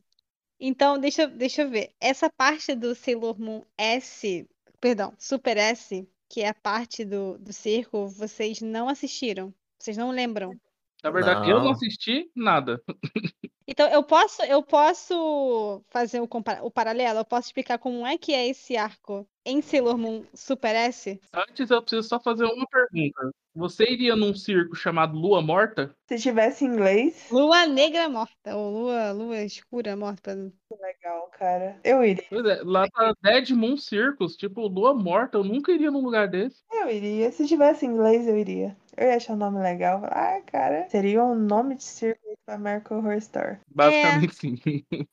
[0.59, 1.93] Então, deixa, eu- deixa eu ver.
[2.01, 4.45] Essa parte do Sailor Moon S,
[4.79, 9.53] perdão, Super S, que é a parte do, do circo, vocês não assistiram.
[9.77, 10.59] Vocês não lembram.
[11.03, 11.71] Na verdade, eu não Não.
[11.71, 12.81] assisti nada.
[13.71, 17.19] Então, eu posso, eu posso fazer o, compara- o paralelo?
[17.19, 21.21] Eu posso explicar como é que é esse arco em Sailor Moon Super S?
[21.31, 23.29] Antes eu preciso só fazer uma pergunta.
[23.55, 25.93] Você iria num circo chamado Lua Morta?
[26.07, 30.33] Se tivesse inglês, Lua Negra Morta, ou Lua, Lua Escura Morta.
[30.81, 31.79] legal, cara.
[31.83, 32.25] Eu iria.
[32.29, 35.37] Pois é, lá tá Dead Moon Circus, tipo, Lua Morta.
[35.37, 36.63] Eu nunca iria num lugar desse.
[36.71, 37.31] Eu iria.
[37.31, 38.75] Se tivesse inglês, eu iria.
[38.99, 40.01] Eu ia achar o nome legal.
[40.07, 40.85] Ah, cara.
[40.89, 43.57] Seria um nome de circo pra American Horror Story.
[43.73, 44.59] Basicamente, sim.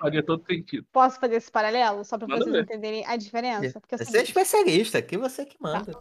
[0.00, 0.84] Faria todo sentido.
[0.90, 2.04] Posso fazer esse paralelo?
[2.04, 2.62] Só para Manda vocês ver.
[2.64, 3.80] entenderem a diferença?
[3.80, 5.92] Porque é o Você é seguinte, especialista, aqui você que manda.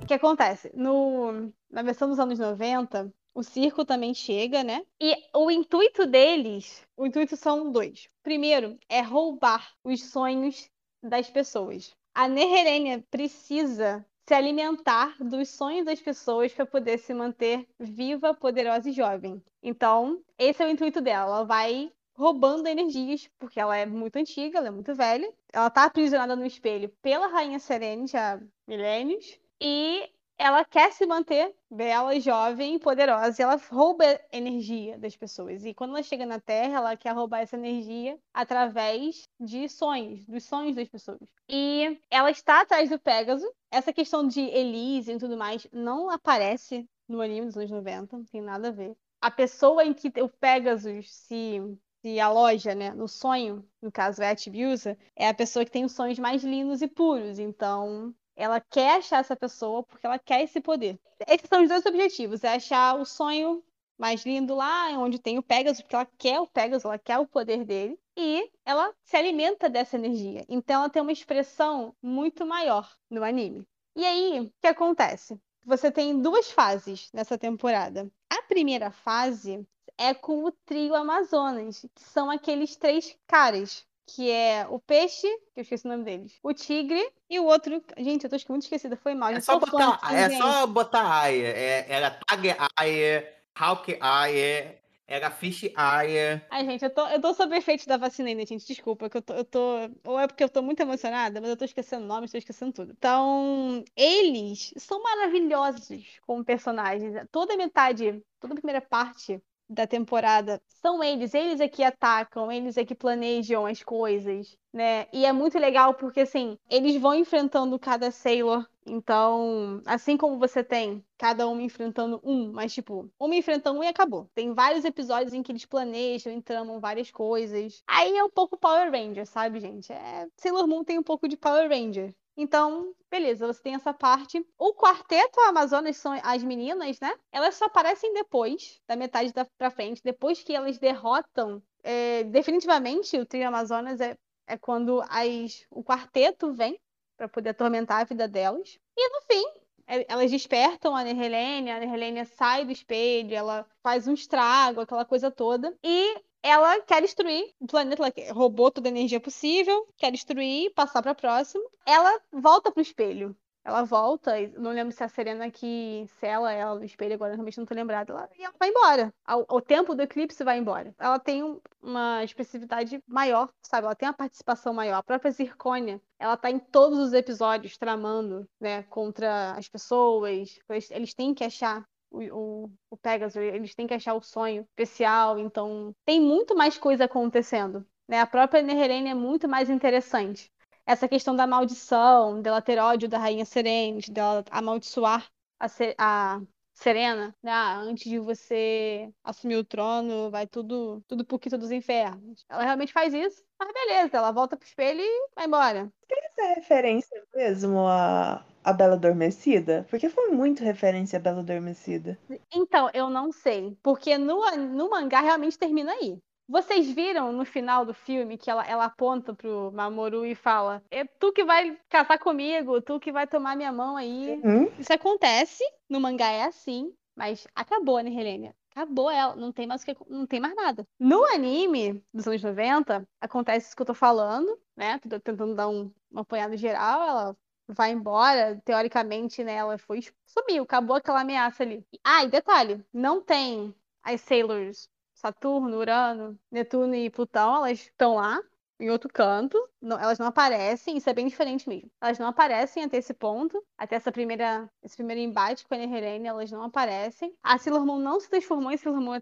[0.00, 0.70] O que acontece?
[0.72, 4.82] No, na versão dos anos 90, o circo também chega, né?
[5.00, 8.08] E o intuito deles, o intuito são dois.
[8.22, 10.70] Primeiro, é roubar os sonhos
[11.02, 11.94] das pessoas.
[12.14, 18.90] A Neherênia precisa se alimentar dos sonhos das pessoas para poder se manter viva, poderosa
[18.90, 19.42] e jovem.
[19.62, 21.36] Então, esse é o intuito dela.
[21.36, 25.32] Ela vai roubando energias, porque ela é muito antiga, ela é muito velha.
[25.52, 29.38] Ela tá aprisionada no espelho pela Rainha Serene há milênios.
[29.60, 33.42] E ela quer se manter bela, jovem poderosa.
[33.42, 35.64] E ela rouba energia das pessoas.
[35.64, 40.44] E quando ela chega na Terra, ela quer roubar essa energia através de sonhos, dos
[40.44, 41.28] sonhos das pessoas.
[41.48, 43.46] E ela está atrás do Pégaso.
[43.70, 48.24] Essa questão de Elise e tudo mais não aparece no anime dos anos 90, não
[48.24, 48.96] tem nada a ver.
[49.20, 51.60] A pessoa em que o Pegasus se
[52.00, 55.84] se aloja, né, no sonho, no caso é a Tibiusa, é a pessoa que tem
[55.84, 57.38] os sonhos mais lindos e puros.
[57.38, 60.98] Então, ela quer achar essa pessoa porque ela quer esse poder.
[61.26, 63.62] Esses são os dois objetivos: é achar o sonho
[63.98, 67.26] mais lindo lá, onde tem o Pegasus, porque ela quer o Pegasus, ela quer o
[67.26, 70.44] poder dele, e ela se alimenta dessa energia.
[70.48, 73.66] Então ela tem uma expressão muito maior no anime.
[73.96, 75.36] E aí, o que acontece?
[75.66, 78.08] Você tem duas fases nessa temporada.
[78.30, 79.66] A primeira fase
[79.98, 85.60] é com o trio Amazonas, que são aqueles três caras que é o peixe, que
[85.60, 87.82] eu esqueci o nome deles, o tigre e o outro.
[87.98, 89.30] Gente, eu tô muito esquecida, foi mal.
[89.30, 91.42] É só botar, é só botar Aie.
[91.42, 96.42] É, era Tag Aie, Hawk Aie, era Fish Aie.
[96.50, 98.66] Ai, gente, eu tô, eu tô sob efeito da vacina ainda, gente.
[98.66, 99.90] Desculpa, que eu tô, eu tô.
[100.04, 102.94] Ou é porque eu tô muito emocionada, mas eu tô esquecendo nomes, tô esquecendo tudo.
[102.96, 107.14] Então, eles são maravilhosos como personagens.
[107.30, 112.50] Toda a metade, toda a primeira parte da temporada são eles, eles é que atacam,
[112.50, 115.06] eles é que planejam as coisas, né?
[115.12, 120.64] E é muito legal porque assim, eles vão enfrentando cada Sailor, então, assim como você
[120.64, 124.30] tem cada um enfrentando um, mas tipo, um enfrentando um e acabou.
[124.34, 127.82] Tem vários episódios em que eles planejam, entramam várias coisas.
[127.86, 129.92] Aí é um pouco Power Ranger, sabe, gente?
[129.92, 132.14] É, Sailor Moon tem um pouco de Power Ranger.
[132.40, 134.46] Então, beleza, você tem essa parte.
[134.56, 137.12] O quarteto Amazonas são as meninas, né?
[137.32, 141.60] Elas só aparecem depois, da metade da, pra frente, depois que elas derrotam.
[141.82, 146.80] É, definitivamente, o trio Amazonas é, é quando as, o quarteto vem
[147.16, 148.78] para poder atormentar a vida delas.
[148.96, 149.44] E no fim,
[149.88, 155.04] é, elas despertam a Nerhelene, a Nerhelene sai do espelho, ela faz um estrago, aquela
[155.04, 155.76] coisa toda.
[155.82, 161.02] E ela quer destruir o planeta, ela roubou toda a energia possível, quer destruir, passar
[161.02, 161.64] para próximo.
[161.84, 163.36] Ela volta pro espelho.
[163.64, 167.58] Ela volta, não lembro se é a Serena que sela ela no espelho, agora realmente
[167.58, 168.12] não tô lembrada.
[168.14, 169.12] Ela, e ela vai embora.
[169.46, 170.94] O tempo do eclipse vai embora.
[170.98, 173.84] Ela tem uma expressividade maior, sabe?
[173.84, 174.96] Ela tem uma participação maior.
[174.96, 180.58] A própria Zircônia, ela tá em todos os episódios tramando, né, contra as pessoas.
[180.70, 184.62] Eles, eles têm que achar o, o, o Pegasus, eles têm que achar o sonho
[184.62, 187.86] especial, então tem muito mais coisa acontecendo.
[188.08, 188.20] Né?
[188.20, 190.50] A própria Neherene é muito mais interessante.
[190.86, 195.28] Essa questão da maldição, dela ter ódio da Rainha Serene, dela amaldiçoar
[195.60, 195.66] a,
[195.98, 196.40] a
[196.72, 197.50] Serena, né?
[197.50, 202.44] Ah, antes de você assumir o trono, vai tudo, tudo pro quinto dos infernos.
[202.48, 205.92] Ela realmente faz isso, mas beleza, ela volta pro espelho e vai embora.
[206.08, 209.86] Essa é referência mesmo a, a Bela Adormecida?
[209.88, 212.18] Porque foi muito referência a Bela Adormecida.
[212.52, 213.76] Então, eu não sei.
[213.82, 216.18] Porque no, no mangá realmente termina aí.
[216.46, 221.04] Vocês viram no final do filme que ela, ela aponta pro Mamoru e fala: É
[221.04, 224.40] tu que vai casar comigo, tu que vai tomar minha mão aí.
[224.42, 224.64] Uhum.
[224.78, 228.54] Isso acontece, no mangá é assim, mas acabou, né, Helena?
[228.70, 230.86] Acabou ela, não tem mais que, não tem mais nada.
[230.98, 234.98] No anime dos anos 90, acontece isso que eu tô falando, né?
[235.00, 237.36] Tô tentando dar um, uma apanhada geral, ela
[237.68, 241.86] vai embora, teoricamente, né, ela foi sumiu, acabou aquela ameaça ali.
[242.04, 248.40] Ah, e detalhe, não tem as Sailors Saturno, Urano, Netuno e Plutão, elas estão lá,
[248.78, 249.58] em outro canto.
[249.80, 251.90] Não, elas não aparecem, isso é bem diferente mesmo.
[252.00, 256.28] Elas não aparecem até esse ponto, até essa primeira, esse primeiro embate com a Neherene,
[256.28, 257.34] elas não aparecem.
[257.42, 259.18] A Sailor Moon não se transformou em Sailor Moon.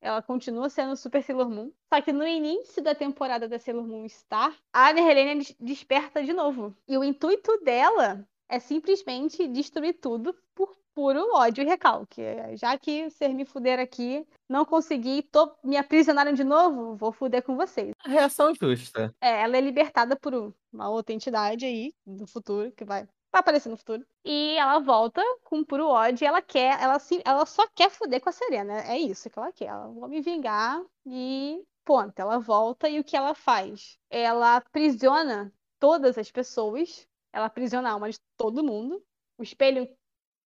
[0.00, 1.72] Ela continua sendo Super Sailor Moon.
[1.92, 6.74] Só que no início da temporada da Sailor Moon Star, a Neherene desperta de novo.
[6.88, 12.22] E o intuito dela é simplesmente destruir tudo por puro ódio e recalque.
[12.54, 17.42] Já que vocês me fuderam aqui, não consegui, tô, me aprisionaram de novo, vou fuder
[17.42, 17.92] com vocês.
[18.04, 19.14] A reação justa.
[19.20, 23.68] É, ela é libertada por uma outra entidade aí, do futuro, que vai, vai aparecer
[23.68, 24.04] no futuro.
[24.24, 28.20] E ela volta com puro ódio e ela quer, ela, se, ela só quer fuder
[28.20, 28.80] com a Serena.
[28.82, 29.66] É isso que ela quer.
[29.66, 32.18] Ela vai me vingar e ponto.
[32.18, 33.98] Ela volta e o que ela faz?
[34.10, 39.02] Ela aprisiona todas as pessoas, ela aprisiona a alma de todo mundo.
[39.38, 39.88] O espelho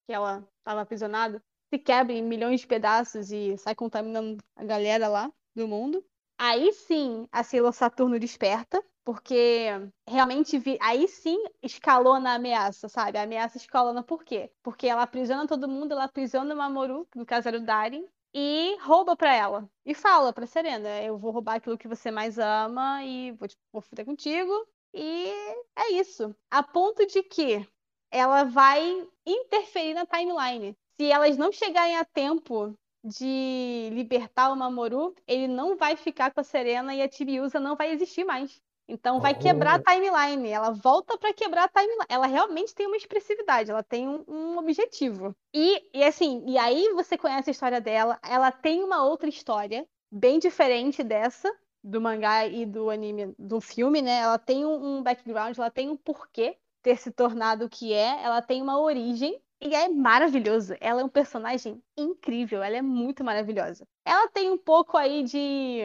[0.06, 5.08] que ela estava aprisionada, se quebra em milhões de pedaços e sai contaminando a galera
[5.08, 6.04] lá do mundo.
[6.38, 9.68] Aí sim a Sailor Saturno desperta, porque
[10.06, 10.78] realmente vi...
[10.80, 13.18] aí sim escalou na ameaça, sabe?
[13.18, 14.50] A ameaça escalona por quê?
[14.62, 18.76] Porque ela aprisiona todo mundo, ela aprisiona o Mamoru, no caso era o Darin, e
[18.82, 19.70] rouba pra ela.
[19.84, 23.80] E fala pra Serena: Eu vou roubar aquilo que você mais ama e vou, tipo,
[23.80, 24.52] fuder contigo.
[24.92, 25.30] E
[25.74, 26.34] é isso.
[26.50, 27.66] A ponto de que
[28.10, 30.76] ela vai interferir na timeline.
[30.96, 36.40] Se elas não chegarem a tempo de libertar o Mamoru, ele não vai ficar com
[36.40, 38.60] a Serena e a Tibiusa não vai existir mais.
[38.88, 39.38] Então vai Oh.
[39.38, 40.48] quebrar a timeline.
[40.48, 42.06] Ela volta pra quebrar a timeline.
[42.08, 45.34] Ela realmente tem uma expressividade, ela tem um, um objetivo.
[45.54, 48.18] E, e assim, e aí você conhece a história dela.
[48.22, 51.52] Ela tem uma outra história, bem diferente dessa,
[51.82, 54.18] do mangá e do anime, do filme, né?
[54.20, 56.56] Ela tem um, um background, ela tem um porquê
[56.86, 59.40] ter se tornado o que é, ela tem uma origem.
[59.60, 60.74] E é maravilhoso.
[60.80, 62.62] Ela é um personagem incrível.
[62.62, 63.84] Ela é muito maravilhosa.
[64.04, 65.80] Ela tem um pouco aí de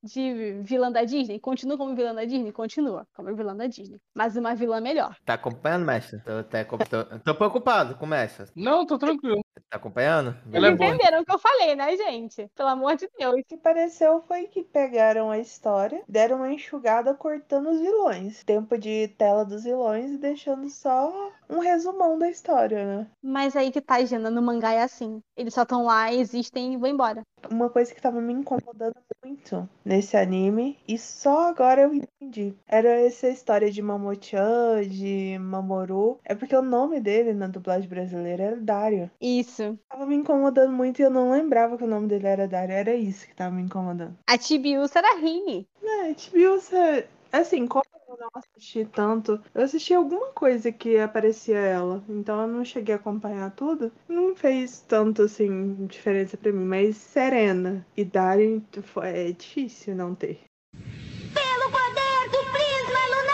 [0.00, 1.40] de vilã da Disney?
[1.40, 2.52] Continua como vilã da Disney?
[2.52, 3.98] Continua como vilã da Disney.
[4.14, 5.16] Mas uma vilã melhor.
[5.24, 6.20] Tá acompanhando, mestre?
[6.22, 8.46] Tô, tá- tô- tô preocupado com o mestre.
[8.54, 9.40] Não, tô tranquilo.
[9.68, 10.36] Tá acompanhando?
[10.52, 10.90] Ela é Vocês boa.
[10.90, 12.50] entenderam o que eu falei, né, gente?
[12.54, 13.34] Pelo amor de Deus.
[13.34, 18.42] O que pareceu foi que pegaram a história, deram uma enxugada cortando os vilões.
[18.44, 23.06] Tempo de tela dos vilões e deixando só um resumão da história, né?
[23.22, 25.20] Mas aí que tá, Gina, no mangá é assim.
[25.36, 27.22] Eles só estão lá, existem e vão embora.
[27.50, 28.94] Uma coisa que tava me incomodando
[29.24, 32.54] muito nesse anime, e só agora eu entendi.
[32.66, 36.18] Era essa história de Mamochan, de Mamoru.
[36.24, 39.10] É porque o nome dele na dublagem brasileira era Dario.
[39.20, 39.78] Isso.
[39.88, 42.74] Tava me incomodando muito e eu não lembrava que o nome dele era Dario.
[42.74, 44.16] Era isso que tava me incomodando.
[44.26, 45.66] A Tibiusa era Rini.
[45.82, 47.06] É, tipo, você.
[47.32, 47.84] Assim, como
[48.18, 52.02] não assisti tanto, eu assisti alguma coisa que aparecia ela.
[52.08, 53.92] Então eu não cheguei a acompanhar tudo.
[54.08, 56.64] Não fez tanto, assim, diferença pra mim.
[56.64, 60.40] Mas Serena e Dario foi- é difícil não ter.
[60.72, 63.32] Pelo poder do prisma lunar!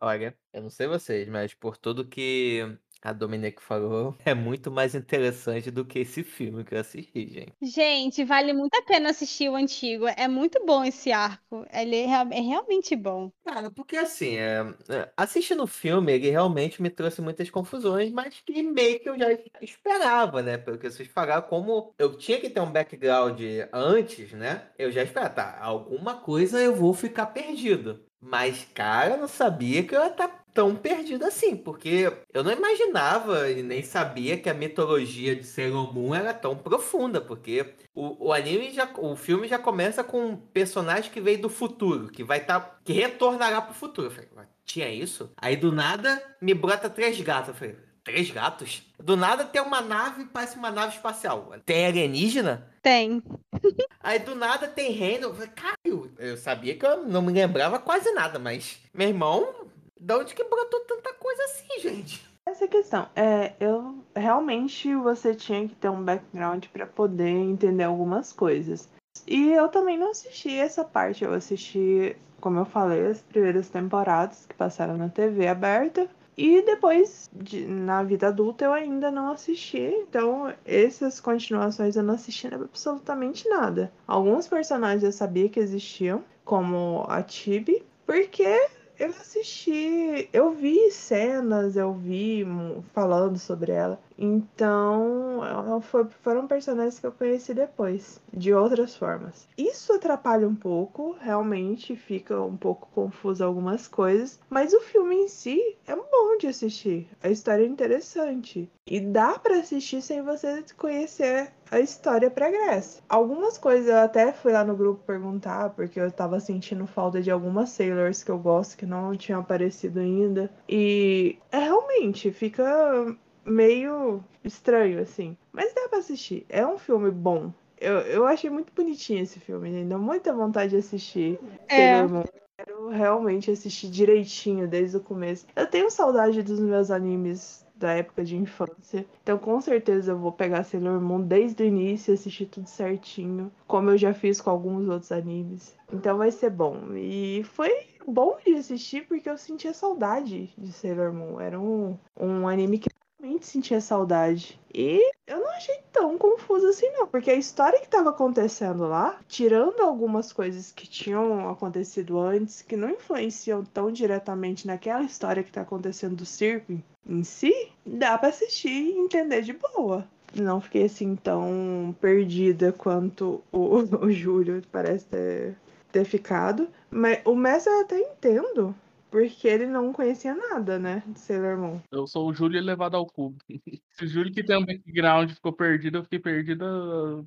[0.00, 4.94] Olha, eu não sei vocês, mas por tudo que a Dominique falou, é muito mais
[4.94, 7.56] interessante do que esse filme que eu assisti, gente.
[7.62, 10.06] Gente, vale muito a pena assistir o antigo.
[10.08, 11.64] É muito bom esse arco.
[11.72, 13.32] Ele é, real- é realmente bom.
[13.44, 18.40] Cara, porque assim, é, é, assistindo o filme, ele realmente me trouxe muitas confusões, mas
[18.40, 19.26] que meio que eu já
[19.60, 20.56] esperava, né?
[20.56, 23.40] Pelo que vocês falaram, como eu tinha que ter um background
[23.72, 24.70] antes, né?
[24.78, 28.04] Eu já esperava, tá, alguma coisa eu vou ficar perdido.
[28.20, 32.52] Mas, cara, eu não sabia que eu ia estar tão perdido assim, porque eu não
[32.52, 38.28] imaginava e nem sabia que a mitologia de Sailor Moon era tão profunda, porque o,
[38.28, 42.22] o anime já, o filme já começa com um personagem que veio do futuro, que
[42.22, 44.08] vai estar, que retornará pro futuro.
[44.08, 45.30] Eu falei, "Mas tinha isso?
[45.36, 47.48] Aí do nada me brota três gatos.
[47.48, 48.82] Eu falei, três gatos?
[48.98, 51.52] Do nada tem uma nave, parece uma nave espacial.
[51.64, 52.68] Tem alienígena?
[52.82, 53.22] Tem.
[54.02, 55.28] Aí do nada tem reino.
[55.28, 59.08] Eu falei, Cara, eu, eu sabia que eu não me lembrava quase nada, mas meu
[59.08, 59.66] irmão,
[60.02, 62.28] de onde que brotou tanta coisa assim, gente?
[62.44, 63.08] Essa é questão.
[63.14, 68.88] É, eu realmente você tinha que ter um background pra poder entender algumas coisas.
[69.28, 71.22] E eu também não assisti essa parte.
[71.22, 76.08] Eu assisti, como eu falei, as primeiras temporadas que passaram na TV aberta.
[76.36, 79.78] E depois, de- na vida adulta, eu ainda não assisti.
[79.78, 83.92] Então, essas continuações eu não assisti absolutamente nada.
[84.04, 88.66] Alguns personagens eu sabia que existiam, como a Tibi, porque
[88.98, 92.44] eu assisti, eu vi cenas, eu vi
[92.92, 93.98] falando sobre ela.
[94.22, 99.48] Então, foi- foram personagens que eu conheci depois, de outras formas.
[99.58, 105.28] Isso atrapalha um pouco, realmente fica um pouco confuso algumas coisas, mas o filme em
[105.28, 107.08] si é bom de assistir.
[107.22, 113.00] A história é interessante e dá pra assistir sem você conhecer a história pregressa.
[113.08, 117.30] Algumas coisas eu até fui lá no grupo perguntar, porque eu tava sentindo falta de
[117.30, 120.50] algumas Sailors que eu gosto que não tinham aparecido ainda.
[120.68, 125.36] E é realmente fica meio estranho, assim.
[125.52, 126.44] Mas dá pra assistir.
[126.48, 127.52] É um filme bom.
[127.80, 131.38] Eu, eu achei muito bonitinho esse filme, me dá muita vontade de assistir.
[131.68, 131.76] É.
[131.76, 132.24] Sailor Moon.
[132.56, 135.46] Quero realmente assistir direitinho desde o começo.
[135.56, 139.04] Eu tenho saudade dos meus animes da época de infância.
[139.22, 143.50] Então, com certeza, eu vou pegar Sailor Moon desde o início e assistir tudo certinho,
[143.66, 145.74] como eu já fiz com alguns outros animes.
[145.92, 146.94] Então, vai ser bom.
[146.94, 147.72] E foi
[148.06, 151.40] bom de assistir porque eu sentia saudade de Sailor Moon.
[151.40, 154.58] Era um, um anime que eu realmente sentia saudade.
[154.74, 159.18] E eu não achei tão confuso assim, não, porque a história que estava acontecendo lá,
[159.28, 165.50] tirando algumas coisas que tinham acontecido antes, que não influenciam tão diretamente naquela história que
[165.50, 167.54] está acontecendo do circo em si,
[167.86, 170.06] dá pra assistir e entender de boa.
[170.34, 175.56] Não fiquei assim tão perdida quanto o, o Júlio parece ter,
[175.92, 176.68] ter ficado.
[176.90, 178.74] Mas o Messi eu até entendo
[179.12, 181.80] porque ele não conhecia nada, né, de Sailor Moon.
[181.92, 183.36] Eu sou o Júlio elevado ao cubo.
[183.92, 186.64] Se o Júlio que tem um background ficou perdido, eu fiquei perdida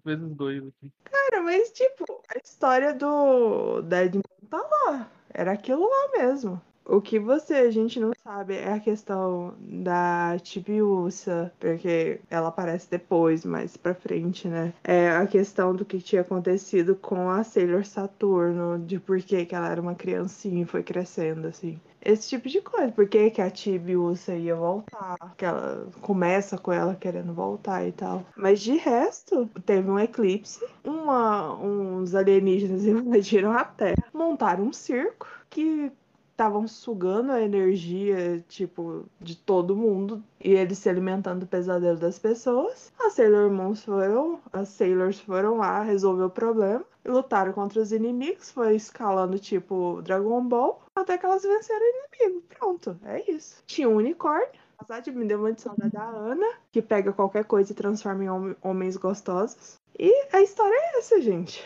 [0.04, 0.92] vezes dois aqui.
[1.04, 5.12] Cara, mas tipo, a história do Dead Moon tá lá.
[5.32, 6.60] Era aquilo lá mesmo.
[6.86, 12.90] O que você, a gente não sabe é a questão da Tibiusa, porque ela aparece
[12.90, 14.72] depois, mais pra frente, né?
[14.84, 19.70] É a questão do que tinha acontecido com a Sailor Saturno, de por que, ela
[19.70, 21.80] era uma criancinha e foi crescendo, assim.
[22.04, 22.92] Esse tipo de coisa.
[22.92, 25.18] Por que, que a Tibiusa ia voltar?
[25.36, 28.24] Que ela começa com ela querendo voltar e tal.
[28.38, 35.28] Mas de resto, teve um eclipse, uma, uns alienígenas invadiram a Terra, montaram um circo
[35.50, 35.92] que
[36.36, 42.20] estavam sugando a energia, tipo, de todo mundo e eles se alimentando do pesadelo das
[42.20, 42.92] pessoas.
[43.00, 48.52] As Sailor Moons foram, as Sailors foram lá resolver o problema, lutaram contra os inimigos,
[48.52, 52.44] foi escalando tipo Dragon Ball, até que elas venceram o inimigo.
[52.50, 53.64] Pronto, é isso.
[53.66, 54.50] Tinha um unicórnio.
[54.78, 58.56] Apesar me deu uma saudade da Ana, que pega qualquer coisa e transforma em hom
[58.62, 59.80] homens gostosos.
[59.98, 61.64] E a história é essa, gente.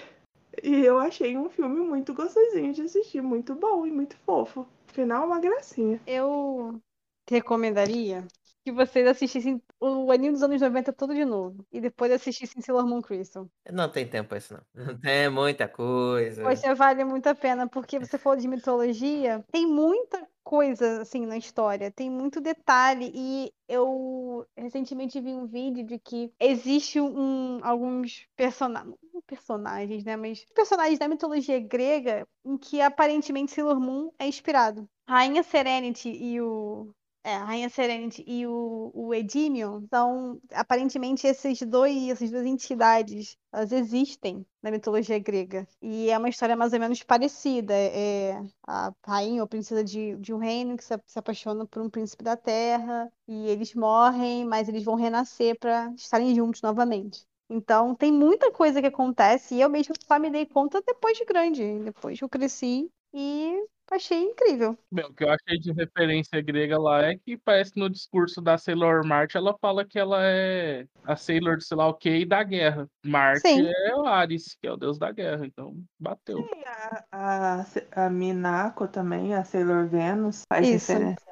[0.64, 4.68] E eu achei um filme muito gostosinho de assistir, muito bom e muito fofo.
[4.88, 6.02] Final, uma gracinha.
[6.06, 6.82] Eu
[7.30, 8.26] recomendaria
[8.64, 11.66] que vocês assistissem o anime dos anos 90 todo de novo.
[11.72, 13.50] E depois assistissem Sailor Moon Crystal.
[13.72, 14.86] Não tem tempo isso, não.
[14.86, 16.44] Não tem muita coisa.
[16.44, 21.38] Poxa, vale muito a pena, porque você falou de mitologia, tem muita coisa assim na
[21.38, 28.26] história, tem muito detalhe e eu recentemente vi um vídeo de que existe um alguns
[28.36, 28.96] personagens,
[29.28, 34.90] personagens, né, mas personagens da mitologia grega em que aparentemente Sailor Moon é inspirado.
[35.08, 36.92] Rainha Serenity e o
[37.24, 43.38] é, a Rainha Serenity e o, o Edimion são, aparentemente, esses dois, essas duas entidades,
[43.52, 45.68] elas existem na mitologia grega.
[45.82, 47.74] E é uma história mais ou menos parecida.
[47.74, 51.90] É a rainha ou princesa de, de um reino que se, se apaixona por um
[51.90, 57.26] príncipe da terra, e eles morrem, mas eles vão renascer para estarem juntos novamente.
[57.50, 61.26] Então, tem muita coisa que acontece, e eu mesmo só me dei conta depois de
[61.26, 63.56] grande, depois que eu cresci, e
[63.92, 64.78] Achei incrível.
[64.92, 68.40] Bem, o que eu achei de referência grega lá é que parece que no discurso
[68.40, 72.10] da Sailor Marte ela fala que ela é a Sailor de sei lá o que
[72.10, 72.88] e da guerra.
[73.04, 73.68] Marte Sim.
[73.68, 76.38] é o Ares, que é o deus da guerra, então bateu.
[76.38, 80.92] Sim, a, a, a Minako também, a Sailor Venus, faz Isso.
[80.92, 81.30] referência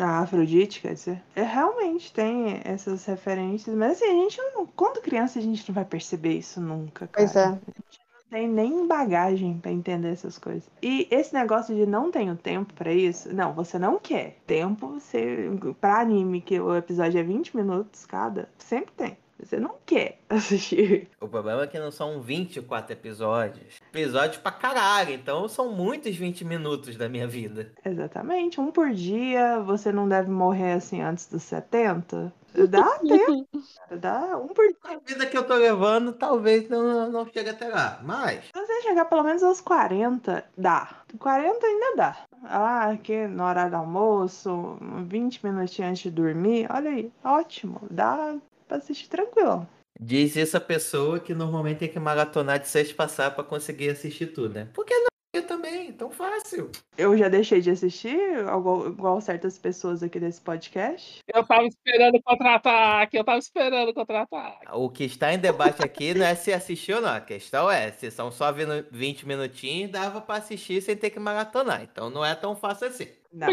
[0.00, 1.22] a Afrodite, quer dizer.
[1.36, 4.66] É, realmente tem essas referências, mas assim, a gente não.
[4.66, 7.06] Quando criança, a gente não vai perceber isso nunca.
[7.06, 7.26] Cara.
[7.26, 8.01] Pois é
[8.32, 10.68] tem nem bagagem para entender essas coisas.
[10.82, 14.38] E esse negócio de não tenho tempo para isso, não, você não quer.
[14.46, 19.18] Tempo, você para anime que o episódio é 20 minutos cada, sempre tem.
[19.38, 21.08] Você não quer assistir.
[21.20, 23.80] O problema é que não são 24 episódios.
[23.92, 25.12] Episódios pra caralho.
[25.12, 27.72] Então são muitos 20 minutos da minha vida.
[27.84, 28.60] Exatamente.
[28.60, 29.58] Um por dia.
[29.60, 32.32] Você não deve morrer assim antes dos 70.
[32.68, 33.48] Dá tempo.
[33.90, 34.64] Dá um por.
[34.84, 38.00] A vida que eu tô levando, talvez não, não chegue até lá.
[38.02, 38.44] Mas.
[38.46, 41.02] Se você chegar pelo menos aos 40, dá.
[41.18, 42.16] 40 ainda dá.
[42.44, 44.76] Ah, aqui no horário do almoço,
[45.06, 46.66] 20 minutinhos antes de dormir.
[46.70, 47.80] Olha aí, ótimo.
[47.90, 48.36] Dá
[48.66, 49.66] pra assistir tranquilo.
[50.00, 54.26] Diz isso a pessoa que normalmente tem que maratonar de seis passar para conseguir assistir
[54.26, 54.68] tudo, né?
[54.74, 55.11] Por que não?
[55.44, 56.70] Também, tão fácil.
[56.96, 61.20] Eu já deixei de assistir, igual, igual certas pessoas aqui desse podcast.
[61.32, 64.66] Eu tava esperando contra-ataque, eu tava esperando contra-ataque.
[64.72, 67.10] O que está em debate aqui não é se assistiu ou não.
[67.10, 68.52] A questão é, se são só
[68.90, 71.82] 20 minutinhos, dava para assistir sem ter que maratonar.
[71.82, 73.08] Então não é tão fácil assim.
[73.32, 73.48] Não.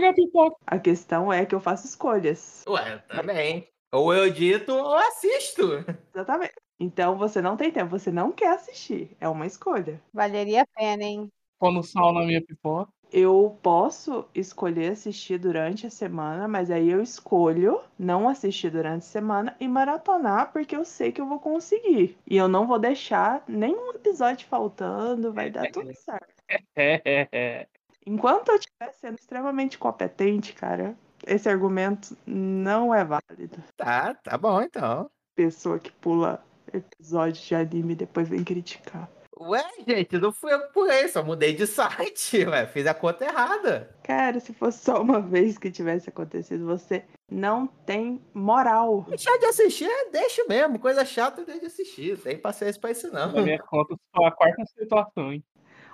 [0.67, 2.63] A questão é que eu faço escolhas.
[2.67, 3.67] Ué, também.
[3.91, 5.83] Ou eu edito ou assisto.
[6.13, 6.53] Exatamente.
[6.79, 9.15] Então você não tem tempo, você não quer assistir.
[9.19, 10.01] É uma escolha.
[10.13, 11.31] Valeria a pena, hein?
[11.59, 12.91] Pondo sal na minha pipoca.
[13.11, 19.07] Eu posso escolher assistir durante a semana, mas aí eu escolho não assistir durante a
[19.07, 22.17] semana e maratonar porque eu sei que eu vou conseguir.
[22.25, 26.33] E eu não vou deixar nenhum episódio faltando, vai dar tudo certo.
[28.05, 30.95] Enquanto eu estiver sendo extremamente competente, cara,
[31.25, 33.57] esse argumento não é válido.
[33.75, 35.09] Tá, tá bom então.
[35.35, 39.09] Pessoa que pula episódio de anime e depois vem criticar.
[39.39, 43.23] Ué, gente, não fui eu que pulei, só mudei de site, ué, fiz a conta
[43.23, 43.95] errada.
[44.03, 49.05] Cara, se fosse só uma vez que tivesse acontecido, você não tem moral.
[49.07, 53.11] Deixar de assistir, é, deixa mesmo, coisa chata, deixa de assistir, tem paciência pra isso
[53.13, 53.31] não.
[53.31, 55.43] Na minha conta, só a quarta situação, hein.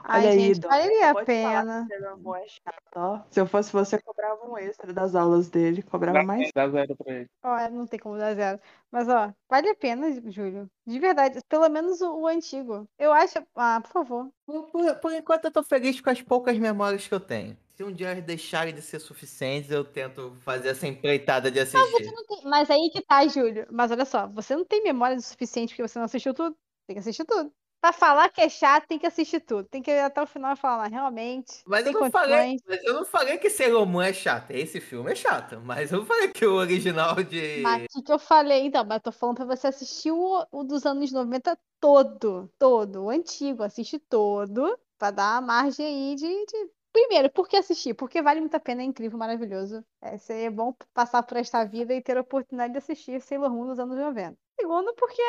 [0.08, 1.88] Ai, Olha gente, aí, valeria a pena.
[1.90, 6.52] É chato, Se eu fosse você, cobrava um extra das aulas dele, cobrava dá, mais.
[6.54, 7.30] Dá zero pra ele.
[7.44, 8.60] Ó, não tem como dar zero.
[8.92, 10.70] Mas, ó, vale a pena, Júlio.
[10.86, 12.88] De verdade, pelo menos o, o antigo.
[13.00, 13.40] Eu acho.
[13.56, 14.30] Ah, por favor.
[14.46, 17.58] Por, por, por, enquanto, eu tô feliz com as poucas memórias que eu tenho.
[17.76, 21.76] Se um dia eles deixarem de ser suficientes, eu tento fazer essa empreitada de Mas,
[21.76, 22.04] assistir.
[22.04, 22.42] você não tem...
[22.44, 23.66] Mas aí que tá, Júlio.
[23.72, 26.56] Mas olha só, você não tem memória o suficiente porque você não assistiu tudo.
[26.88, 27.52] Tem que assistir tudo.
[27.86, 29.68] Pra falar que é chato, tem que assistir tudo.
[29.70, 31.62] Tem que ir até o final e falar, realmente.
[31.68, 32.20] Mas eu não condições.
[32.24, 34.50] falei, mas eu não falei que Sailor Moon é chato.
[34.50, 38.12] Esse filme é chato, mas eu falei que o original de Mas o que, que
[38.12, 38.84] eu falei, então?
[38.84, 42.50] Mas eu tô falando pra você assistir o, o dos anos 90 todo.
[42.58, 43.04] Todo.
[43.04, 43.62] O antigo.
[43.62, 44.80] Assiste todo.
[44.98, 46.26] Pra dar a margem aí de.
[46.28, 47.94] de- Primeiro, por que assistir?
[47.94, 49.84] Porque vale muito a pena, é incrível, maravilhoso.
[50.02, 53.66] É, seria bom passar por esta vida e ter a oportunidade de assistir Sailor Moon
[53.66, 54.36] nos anos 90.
[54.60, 55.22] Segundo, porque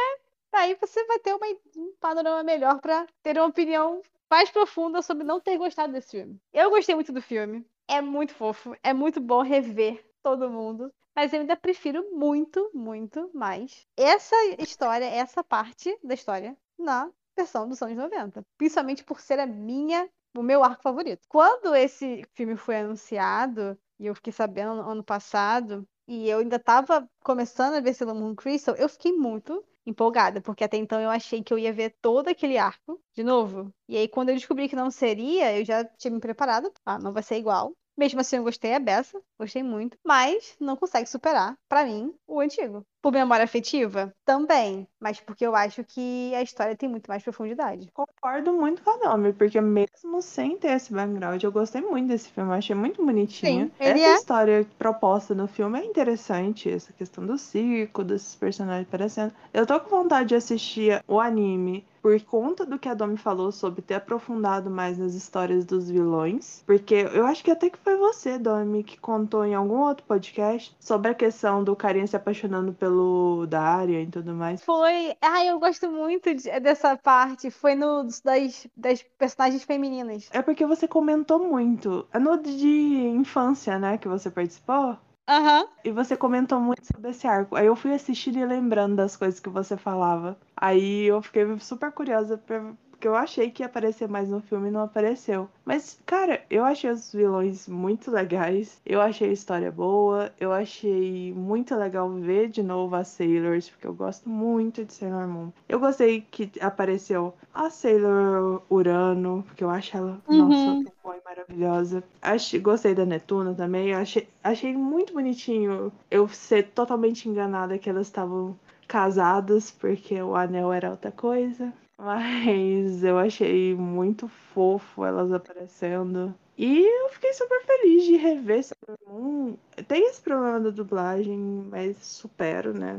[0.52, 5.24] aí você vai ter uma- um panorama melhor pra ter uma opinião mais profunda sobre
[5.24, 6.40] não ter gostado desse filme.
[6.52, 7.64] Eu gostei muito do filme.
[7.88, 8.74] É muito fofo.
[8.82, 10.92] É muito bom rever todo mundo.
[11.14, 17.68] Mas eu ainda prefiro muito, muito mais essa história, essa parte da história na versão
[17.68, 18.42] dos anos 90.
[18.58, 21.22] Principalmente por ser a minha, o meu arco favorito.
[21.28, 26.58] Quando esse filme foi anunciado, e eu fiquei sabendo no ano passado, e eu ainda
[26.58, 31.10] tava começando a ver Sailor Moon Crystal, eu fiquei muito empolgada, porque até então eu
[31.10, 33.72] achei que eu ia ver todo aquele arco de novo.
[33.88, 36.72] E aí, quando eu descobri que não seria, eu já tinha me preparado.
[36.84, 37.74] Ah, não vai ser igual.
[37.96, 42.40] Mesmo assim, eu gostei a beça, gostei muito, mas não consegue superar, pra mim, o
[42.40, 42.84] antigo.
[43.00, 44.12] Por memória afetiva?
[44.24, 47.88] Também, mas porque eu acho que a história tem muito mais profundidade.
[47.92, 52.28] Concordo muito com a Naomi, porque mesmo sem ter esse background, eu gostei muito desse
[52.30, 53.66] filme, achei muito bonitinho.
[53.66, 54.14] Sim, essa é.
[54.14, 59.32] história proposta no filme é interessante, essa questão do circo, desses personagens aparecendo.
[59.54, 63.50] Eu tô com vontade de assistir o anime por conta do que a Domi falou
[63.50, 67.96] sobre ter aprofundado mais nas histórias dos vilões, porque eu acho que até que foi
[67.96, 72.72] você, Domi, que contou em algum outro podcast sobre a questão do carinha se apaixonando
[72.72, 74.62] pelo Daria e tudo mais.
[74.62, 75.16] Foi.
[75.20, 77.50] Ai, eu gosto muito de- dessa parte.
[77.50, 80.28] Foi no das, das personagens femininas.
[80.32, 82.06] É porque você comentou muito.
[82.12, 82.68] É no de
[83.16, 84.96] infância, né, que você participou.
[85.28, 85.68] Aham.
[85.84, 87.54] E você comentou muito sobre esse arco.
[87.56, 90.38] Aí eu fui assistindo e lembrando das coisas que você falava.
[90.56, 92.74] Aí eu fiquei super curiosa, pra-
[93.06, 95.48] porque eu achei que ia aparecer mais no filme e não apareceu.
[95.64, 98.80] Mas, cara, eu achei os vilões muito legais.
[98.84, 100.32] Eu achei a história boa.
[100.40, 105.28] Eu achei muito legal ver de novo as Sailors, porque eu gosto muito de Sailor
[105.28, 105.52] Moon.
[105.68, 110.38] Eu gostei que apareceu a Sailor Urano, porque eu acho ela, Uhum.
[110.38, 112.02] nossa, foi maravilhosa.
[112.20, 113.94] Achei, gostei da Netuna também.
[113.94, 120.72] Achei, achei muito bonitinho eu ser totalmente enganada que elas estavam casadas, porque o anel
[120.72, 121.72] era outra coisa.
[121.98, 126.34] Mas eu achei muito fofo elas aparecendo.
[126.58, 129.54] E eu fiquei super feliz de rever Sailor.
[129.86, 131.38] Tem esse problema da dublagem,
[131.70, 132.98] mas supero, né?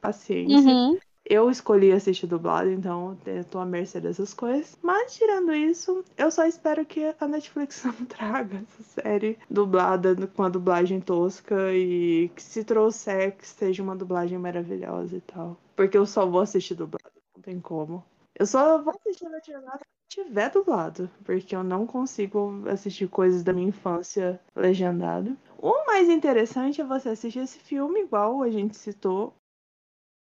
[0.00, 0.70] Paciência.
[0.70, 0.98] Uhum.
[1.24, 4.78] Eu escolhi assistir dublado, então eu tô à mercê dessas coisas.
[4.80, 10.42] Mas tirando isso, eu só espero que a Netflix não traga essa série dublada com
[10.42, 15.58] a dublagem tosca e que se trouxer que seja uma dublagem maravilhosa e tal.
[15.76, 18.02] Porque eu só vou assistir dublado, não tem como.
[18.38, 23.52] Eu só vou assistir legendado se tiver dublado, porque eu não consigo assistir coisas da
[23.52, 25.36] minha infância legendado.
[25.58, 29.34] O mais interessante é você assistir esse filme, igual a gente citou,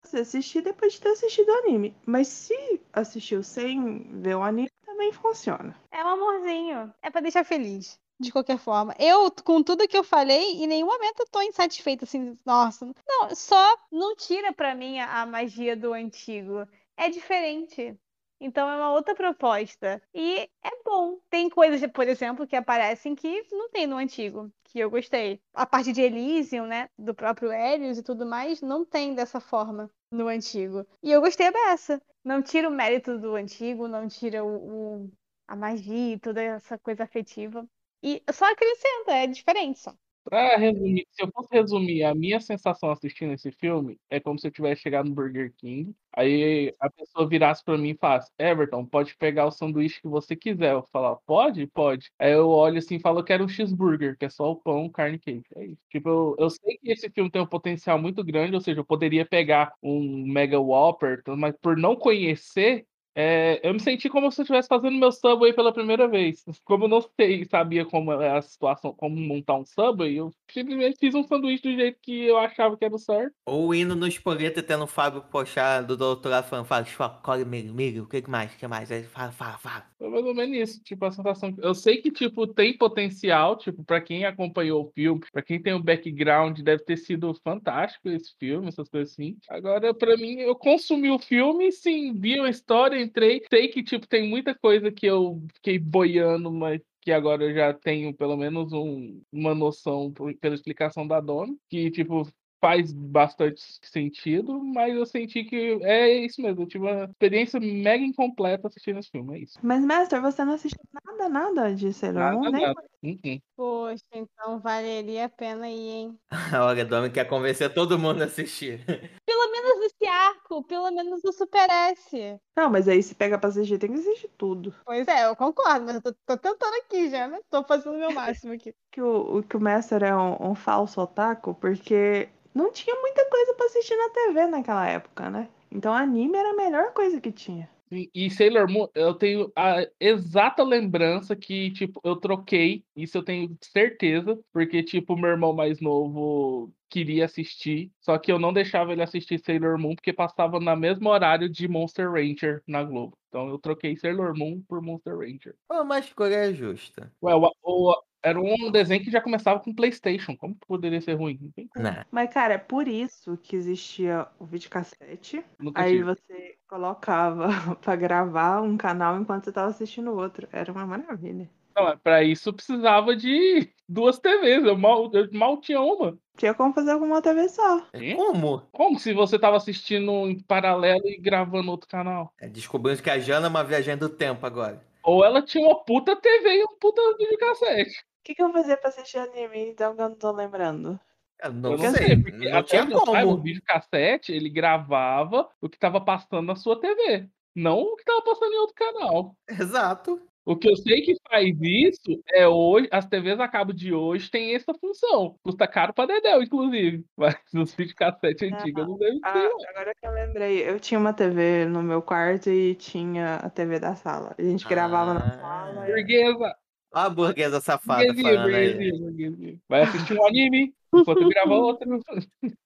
[0.04, 1.96] você assistir depois de ter assistido o anime.
[2.04, 5.76] Mas se assistiu sem ver o anime, também funciona.
[5.92, 6.92] É um amorzinho.
[7.00, 8.00] É pra deixar feliz.
[8.18, 8.94] De qualquer forma.
[8.98, 12.92] Eu, com tudo que eu falei, em nenhum momento eu tô insatisfeita, assim, nossa.
[13.06, 16.66] Não, só não tira pra mim a magia do antigo.
[17.02, 17.98] É diferente.
[18.40, 20.02] Então é uma outra proposta.
[20.14, 21.20] E é bom.
[21.30, 25.40] Tem coisas, por exemplo, que aparecem que não tem no antigo, que eu gostei.
[25.54, 26.88] A parte de Elysium, né?
[26.98, 30.86] Do próprio Helios e tudo mais, não tem dessa forma no antigo.
[31.02, 32.00] E eu gostei dessa.
[32.24, 35.12] Não tira o mérito do antigo, não tira o, o-
[35.48, 37.66] a magia e toda essa coisa afetiva.
[38.02, 39.94] E só acrescenta, é diferente só.
[40.24, 44.46] Pra resumir, se eu fosse resumir a minha sensação assistindo esse filme, é como se
[44.46, 48.86] eu tivesse chegado no Burger King, aí a pessoa virasse pra mim e falasse, Everton,
[48.86, 50.72] pode pegar o sanduíche que você quiser.
[50.74, 51.66] Eu falar, pode?
[51.66, 52.08] Pode.
[52.20, 54.88] Aí eu olho assim e falo, eu quero um cheeseburger, que é só o pão,
[54.88, 55.42] carne e queijo.
[55.56, 55.80] É isso.
[55.90, 58.84] Tipo, eu, eu sei que esse filme tem um potencial muito grande, ou seja, eu
[58.84, 64.40] poderia pegar um Mega Whopper, mas por não conhecer, é, eu me senti como se
[64.40, 66.42] eu estivesse fazendo meu Subway pela primeira vez.
[66.64, 70.98] Como eu não sei, sabia como é a situação, como montar um Subway, eu simplesmente
[70.98, 73.34] fiz um sanduíche do jeito que eu achava que era o certo.
[73.46, 77.74] Ou indo no espoleto e tendo o Fábio Pochá do doutorado falando, fala, escolhe milho,
[77.74, 78.90] milho, o que mais, o que mais?
[78.90, 79.86] Aí fala, fala, fala.
[79.98, 81.54] Foi mais ou menos isso, tipo, a sensação.
[81.58, 85.74] Eu sei que, tipo, tem potencial, tipo, pra quem acompanhou o filme, pra quem tem
[85.74, 89.36] o background, deve ter sido fantástico esse filme, essas coisas assim.
[89.48, 94.06] Agora, pra mim, eu consumi o filme, sim, vi a história, entrei, sei que, tipo,
[94.08, 98.72] tem muita coisa que eu fiquei boiando, mas que agora eu já tenho pelo menos
[98.72, 102.22] um- uma noção pela explicação da Dona, que, tipo,
[102.62, 106.62] faz bastante sentido, mas eu senti que é isso mesmo.
[106.62, 109.58] Eu tive uma experiência mega incompleta assistindo esse filme, é isso.
[109.60, 112.74] Mas, Master, você não assistiu nada, nada de Sailor Moon, nada.
[113.02, 113.40] Uh-uh.
[113.56, 116.18] Poxa, então valeria a pena ir, hein?
[116.64, 118.80] Olha, Domi quer convencer todo mundo a assistir.
[119.26, 122.38] Pelo menos esse arco, pelo menos o Super S.
[122.56, 124.74] Não, mas aí se pega pra assistir, tem que assistir tudo.
[124.84, 127.38] Pois é, eu concordo, mas eu tô, tô tentando aqui já, né?
[127.50, 128.72] Tô fazendo o meu máximo aqui.
[128.92, 133.24] Que o, o- que o Master é um, um falso otaku, porque não tinha muita
[133.28, 135.48] coisa pra assistir na TV naquela época, né?
[135.70, 137.68] Então anime era a melhor coisa que tinha.
[137.90, 143.22] E, e Sailor Moon, eu tenho a exata lembrança que, tipo, eu troquei, isso eu
[143.22, 148.92] tenho certeza, porque, tipo, meu irmão mais novo queria assistir, só que eu não deixava
[148.92, 153.16] ele assistir Sailor Moon, porque passava no mesmo horário de Monster Ranger na Globo.
[153.28, 155.54] Então eu troquei Sailor Moon por Monster Ranger.
[155.68, 157.12] Pô, uma escolha justa.
[157.22, 160.36] Ué, o, o- era um desenho que já começava com PlayStation.
[160.36, 161.38] Como poderia ser ruim?
[161.40, 161.84] Não tem como.
[161.84, 162.04] Né?
[162.10, 165.44] Mas, cara, é por isso que existia o videocassete.
[165.58, 166.04] Nunca Aí tive.
[166.04, 167.48] você colocava
[167.82, 170.48] pra gravar um canal enquanto você tava assistindo o outro.
[170.52, 171.50] Era uma maravilha.
[171.74, 174.64] Não, é, pra isso precisava de duas TVs.
[174.64, 176.16] Eu mal, eu mal tinha uma.
[176.36, 177.78] Tinha como fazer com uma TV só.
[177.94, 178.16] Hã?
[178.16, 178.62] Como?
[178.70, 182.32] Como se você tava assistindo em paralelo e gravando outro canal?
[182.40, 184.80] É, descobrimos que a Jana é uma viajante do tempo agora.
[185.02, 188.04] Ou ela tinha uma puta TV e um puta videocassete.
[188.22, 190.98] O que, que eu fazia pra assistir anime então que eu não tô lembrando?
[191.42, 192.06] Eu não Eu não sei.
[192.06, 193.42] sei, porque não até tinha saiba, o como.
[193.42, 197.28] videocassete, ele gravava o que tava passando na sua TV.
[197.54, 199.36] Não o que tava passando em outro canal.
[199.48, 200.22] Exato.
[200.44, 204.30] O que eu sei que faz isso é hoje, as TVs a cabo de hoje
[204.30, 205.36] têm essa função.
[205.42, 207.04] Custa caro pra Dedéu, inclusive.
[207.16, 209.58] Mas nos videocassete antigos não deve Ah, ter, não.
[209.70, 213.78] agora que eu lembrei, eu tinha uma TV no meu quarto e tinha a TV
[213.80, 214.34] da sala.
[214.38, 215.30] A gente gravava na Ah.
[215.30, 215.86] sala.
[215.86, 216.56] Burguesa,
[216.92, 218.68] a burguesa safada burguesia, falando aí.
[218.72, 219.58] burguesia, burguesia.
[219.68, 222.00] Vai assistir um anime enquanto grava outro.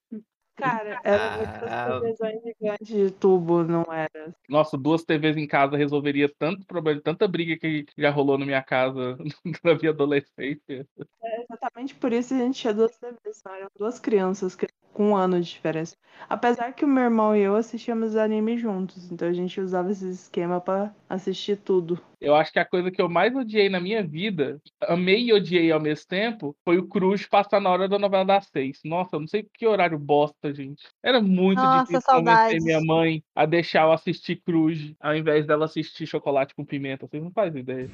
[0.58, 1.36] Cara, era Ah.
[1.36, 4.34] muitas televisões gigantes de tubo, não era?
[4.48, 8.62] Nossa, duas TVs em casa resolveria tanto problema, tanta briga que já rolou na minha
[8.62, 9.18] casa
[9.62, 10.88] na minha adolescência.
[11.22, 14.66] É exatamente por isso a gente tinha duas TVs, eram duas crianças que-
[14.96, 15.94] com um ano de diferença.
[16.26, 20.08] Apesar que o meu irmão e eu assistíamos anime juntos, então a gente usava esse
[20.08, 22.00] esquema pra assistir tudo.
[22.18, 25.70] Eu acho que a coisa que eu mais odiei na minha vida, amei e odiei
[25.70, 28.80] ao mesmo tempo, foi o Cruz passar na hora da novela das seis.
[28.86, 30.82] Nossa, eu não sei que horário bosta, gente.
[31.04, 35.66] Era muito Nossa, difícil convencer minha mãe a deixar eu assistir Cruz, ao invés dela
[35.66, 37.06] assistir Chocolate com Pimenta.
[37.06, 37.90] Vocês não fazem ideia.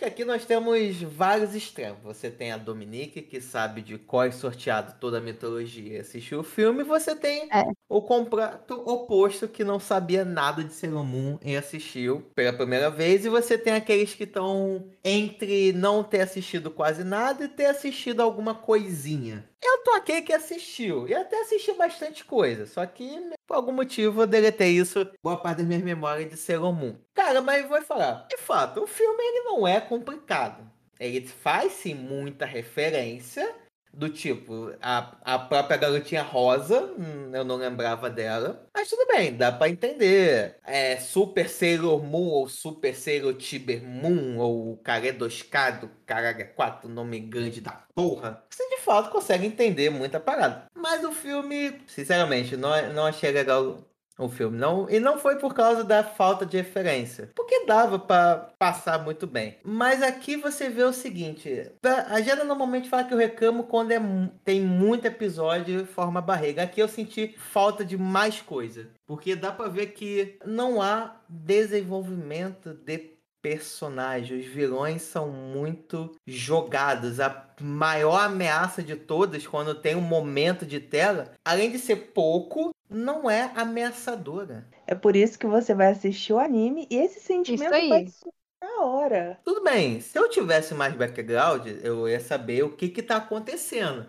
[0.00, 2.02] Que aqui nós temos vários extremos.
[2.02, 6.40] Você tem a Dominique, que sabe de qual é sorteado toda a mitologia e assistiu
[6.40, 6.82] o filme.
[6.82, 7.79] Você tem É.
[7.90, 13.24] o completo oposto, que não sabia nada de Sailor Moon e assistiu pela primeira vez.
[13.24, 18.20] E você tem aqueles que estão entre não ter assistido quase nada e ter assistido
[18.20, 19.44] alguma coisinha.
[19.60, 21.08] Eu tô aquele que assistiu.
[21.08, 22.64] E até assisti bastante coisa.
[22.64, 23.10] Só que,
[23.44, 25.10] por algum motivo, eu deletei isso.
[25.20, 26.94] Boa parte das minhas memórias de Sailor Moon.
[27.12, 28.26] Cara, mas vou falar.
[28.30, 30.62] De fato, o filme ele não é complicado.
[31.00, 33.52] Ele faz sim muita referência.
[33.92, 38.66] Do tipo, a, a própria garotinha rosa, hum, eu não lembrava dela.
[38.72, 40.56] Mas tudo bem, dá pra entender.
[40.64, 47.18] É Super Sailor Moon ou Super Sailor Tiber Moon ou Caredoscado, caralho, é quatro nome
[47.20, 48.44] grande da porra.
[48.48, 50.66] Você de fato consegue entender muita parada.
[50.74, 53.89] Mas o filme, sinceramente, não, não achei legal
[54.20, 54.58] o filme.
[54.58, 57.30] Não, e não foi por causa da falta de referência.
[57.34, 59.56] Porque dava pra passar muito bem.
[59.64, 64.00] Mas aqui você vê o seguinte: a Jana normalmente fala que eu reclamo quando é,
[64.44, 66.62] tem muito episódio forma barriga.
[66.62, 68.88] Aqui eu senti falta de mais coisa.
[69.06, 74.46] Porque dá pra ver que não há desenvolvimento de personagens.
[74.46, 77.20] Os vilões são muito jogados.
[77.20, 82.70] A maior ameaça de todas, quando tem um momento de tela, além de ser pouco,
[82.90, 84.66] não é ameaçadora.
[84.86, 88.30] É por isso que você vai assistir o anime e esse sentimento vai ser
[88.60, 89.38] na hora.
[89.44, 94.06] Tudo bem, se eu tivesse mais background, eu ia saber o que que tá acontecendo.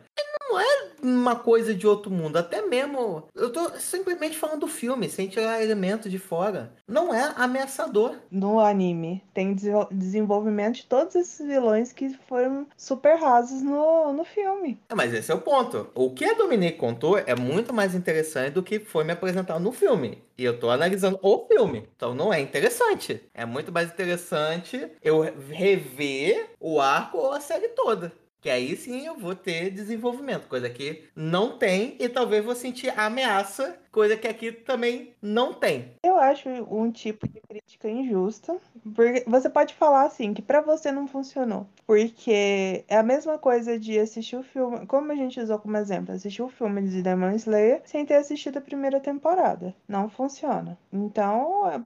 [0.49, 0.65] Não é
[1.01, 3.23] uma coisa de outro mundo, até mesmo.
[3.33, 6.73] Eu tô simplesmente falando do filme, sem tirar elementos de fora.
[6.87, 8.15] Não é ameaçador.
[8.29, 14.23] No anime tem desenvol- desenvolvimento de todos esses vilões que foram super rasos no, no
[14.25, 14.79] filme.
[14.89, 15.89] É, Mas esse é o ponto.
[15.95, 19.71] O que a Dominique contou é muito mais interessante do que foi me apresentado no
[19.71, 20.21] filme.
[20.37, 21.87] E eu tô analisando o filme.
[21.95, 23.21] Então não é interessante.
[23.33, 28.11] É muito mais interessante eu rever o arco ou a série toda.
[28.41, 32.89] Que aí sim eu vou ter desenvolvimento, coisa que não tem, e talvez vou sentir
[32.99, 35.91] ameaça, coisa que aqui também não tem.
[36.03, 38.57] Eu acho um tipo de crítica injusta,
[38.95, 43.77] porque você pode falar assim que pra você não funcionou, porque é a mesma coisa
[43.77, 47.31] de assistir o filme, como a gente usou como exemplo, assistir o filme de Demon
[47.31, 50.77] Slayer sem ter assistido a primeira temporada, não funciona.
[50.91, 51.81] Então, é,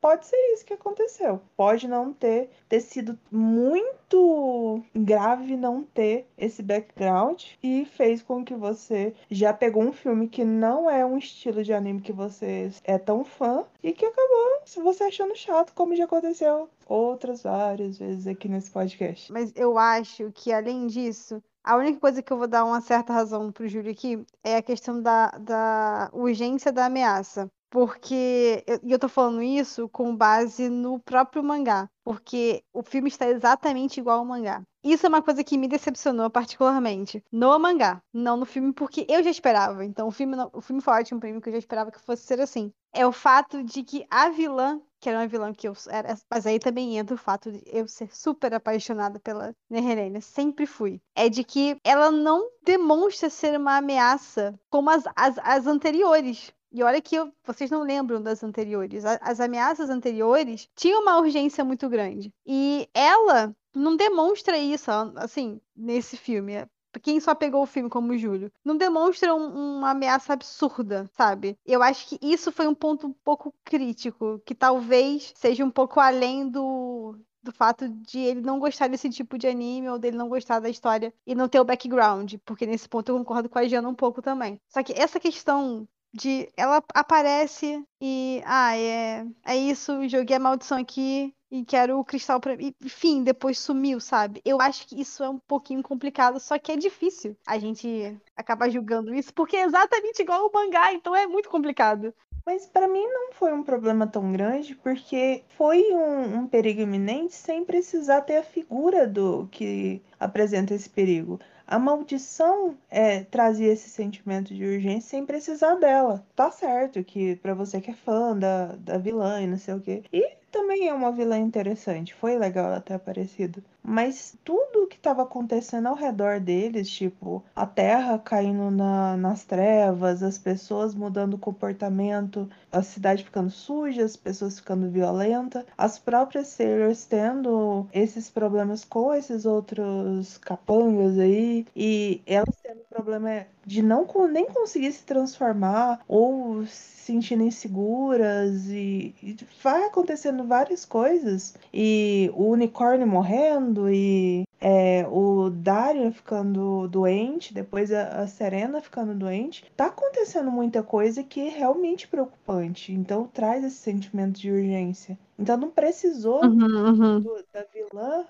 [0.00, 1.40] pode ser isso que aconteceu.
[1.56, 8.54] Pode não ter ter sido muito grave não ter esse background e fez com que
[8.54, 12.98] você já pegou um filme que não é um estilo de anime que você é
[12.98, 18.26] tão fã e que acabou se você achando chato, como já aconteceu outras várias vezes
[18.26, 19.32] aqui nesse podcast.
[19.32, 23.12] Mas eu acho que, além disso, a única coisa que eu vou dar uma certa
[23.12, 27.50] razão pro Júlio aqui é a questão da, da urgência da ameaça.
[27.70, 33.28] Porque, eu, eu tô falando isso com base no próprio mangá, porque o filme está
[33.28, 34.62] exatamente igual ao mangá.
[34.82, 39.22] Isso é uma coisa que me decepcionou particularmente no mangá, não no filme, porque eu
[39.22, 39.84] já esperava.
[39.84, 42.22] Então o filme, o filme foi ótimo pra mim, porque eu já esperava que fosse
[42.22, 42.72] ser assim.
[42.92, 46.46] É o fato de que a vilã, que era uma vilã que eu era, mas
[46.46, 51.00] aí também entra o fato de eu ser super apaixonada pela Nehelena, sempre fui.
[51.14, 56.52] É de que ela não demonstra ser uma ameaça como as, as, as anteriores.
[56.72, 59.04] E olha que eu, vocês não lembram das anteriores.
[59.04, 62.32] As ameaças anteriores tinham uma urgência muito grande.
[62.46, 66.66] E ela não demonstra isso, assim, nesse filme.
[67.02, 71.56] Quem só pegou o filme como Júlio, não demonstra um, uma ameaça absurda, sabe?
[71.64, 76.00] Eu acho que isso foi um ponto um pouco crítico, que talvez seja um pouco
[76.00, 80.28] além do, do fato de ele não gostar desse tipo de anime ou dele não
[80.28, 83.68] gostar da história e não ter o background, porque nesse ponto eu concordo com a
[83.68, 84.60] Giana um pouco também.
[84.68, 90.78] Só que essa questão de ela aparece e ah, é, é isso, joguei a maldição
[90.78, 94.40] aqui e quero o cristal para enfim, depois sumiu, sabe?
[94.44, 98.70] Eu acho que isso é um pouquinho complicado, só que é difícil a gente acabar
[98.70, 102.14] julgando isso, porque é exatamente igual o mangá, então é muito complicado.
[102.46, 107.34] Mas para mim não foi um problema tão grande, porque foi um, um, perigo iminente
[107.34, 111.38] sem precisar ter a figura do que apresenta esse perigo.
[111.70, 116.26] A maldição é, trazia esse sentimento de urgência sem precisar dela.
[116.34, 119.80] Tá certo que para você que é fã da, da vilã e não sei o
[119.80, 120.02] quê.
[120.12, 122.12] E também é uma vilã interessante.
[122.12, 123.62] Foi legal ela ter aparecido.
[123.82, 130.22] Mas tudo que estava acontecendo ao redor deles, tipo, a terra caindo na, nas trevas,
[130.22, 136.48] as pessoas mudando o comportamento, a cidade ficando suja, as pessoas ficando violentas, as próprias
[136.48, 144.06] sailors tendo esses problemas com esses outros capangas aí, e elas tendo problema de não
[144.30, 151.54] nem conseguir se transformar ou se sentindo inseguras e, e vai acontecendo várias coisas.
[151.74, 159.14] E o unicórnio morrendo e é, o Dario ficando doente, depois a, a, Serena ficando
[159.14, 162.92] doente, tá acontecendo muita coisa que é realmente preocupante.
[162.92, 165.18] Então traz esse sentimento de urgência.
[165.38, 167.20] Então não precisou uhum, uhum.
[167.20, 168.26] Do, da vilã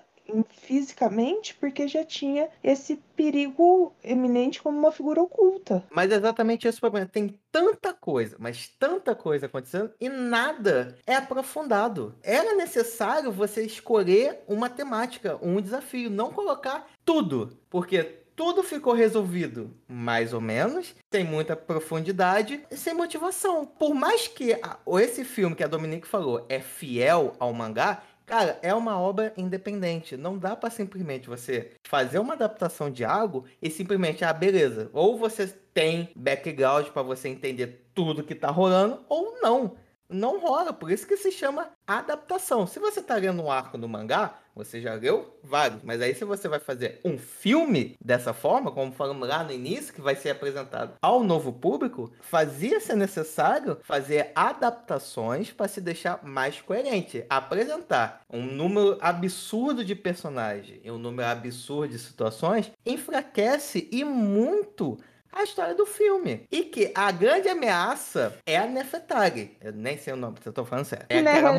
[0.49, 5.83] fisicamente, porque já tinha esse perigo eminente como uma figura oculta.
[5.91, 7.07] Mas é exatamente esse o problema.
[7.07, 12.15] Tem tanta coisa, mas tanta coisa acontecendo e nada é aprofundado.
[12.23, 19.71] Era necessário você escolher uma temática, um desafio, não colocar tudo, porque tudo ficou resolvido,
[19.87, 23.65] mais ou menos, sem muita profundidade e sem motivação.
[23.65, 24.57] Por mais que
[24.99, 28.01] esse filme que a Dominique falou é fiel ao mangá,
[28.31, 30.15] Cara, é uma obra independente.
[30.15, 34.89] Não dá para simplesmente você fazer uma adaptação de algo e simplesmente, ah, beleza.
[34.93, 39.75] Ou você tem background para você entender tudo que tá rolando, ou não
[40.13, 42.67] não rola, por isso que se chama adaptação.
[42.67, 46.25] Se você está lendo um arco no mangá, você já leu vários, mas aí se
[46.25, 50.31] você vai fazer um filme dessa forma, como falamos lá no início, que vai ser
[50.31, 58.21] apresentado ao novo público, fazia ser necessário fazer adaptações para se deixar mais coerente, apresentar
[58.29, 64.97] um número absurdo de personagens e um número absurdo de situações enfraquece e muito
[65.31, 66.45] a história do filme.
[66.51, 69.57] E que a grande ameaça é a Nefetari.
[69.61, 71.05] Eu nem sei o nome, se eu tô falando certo.
[71.09, 71.53] É aquela...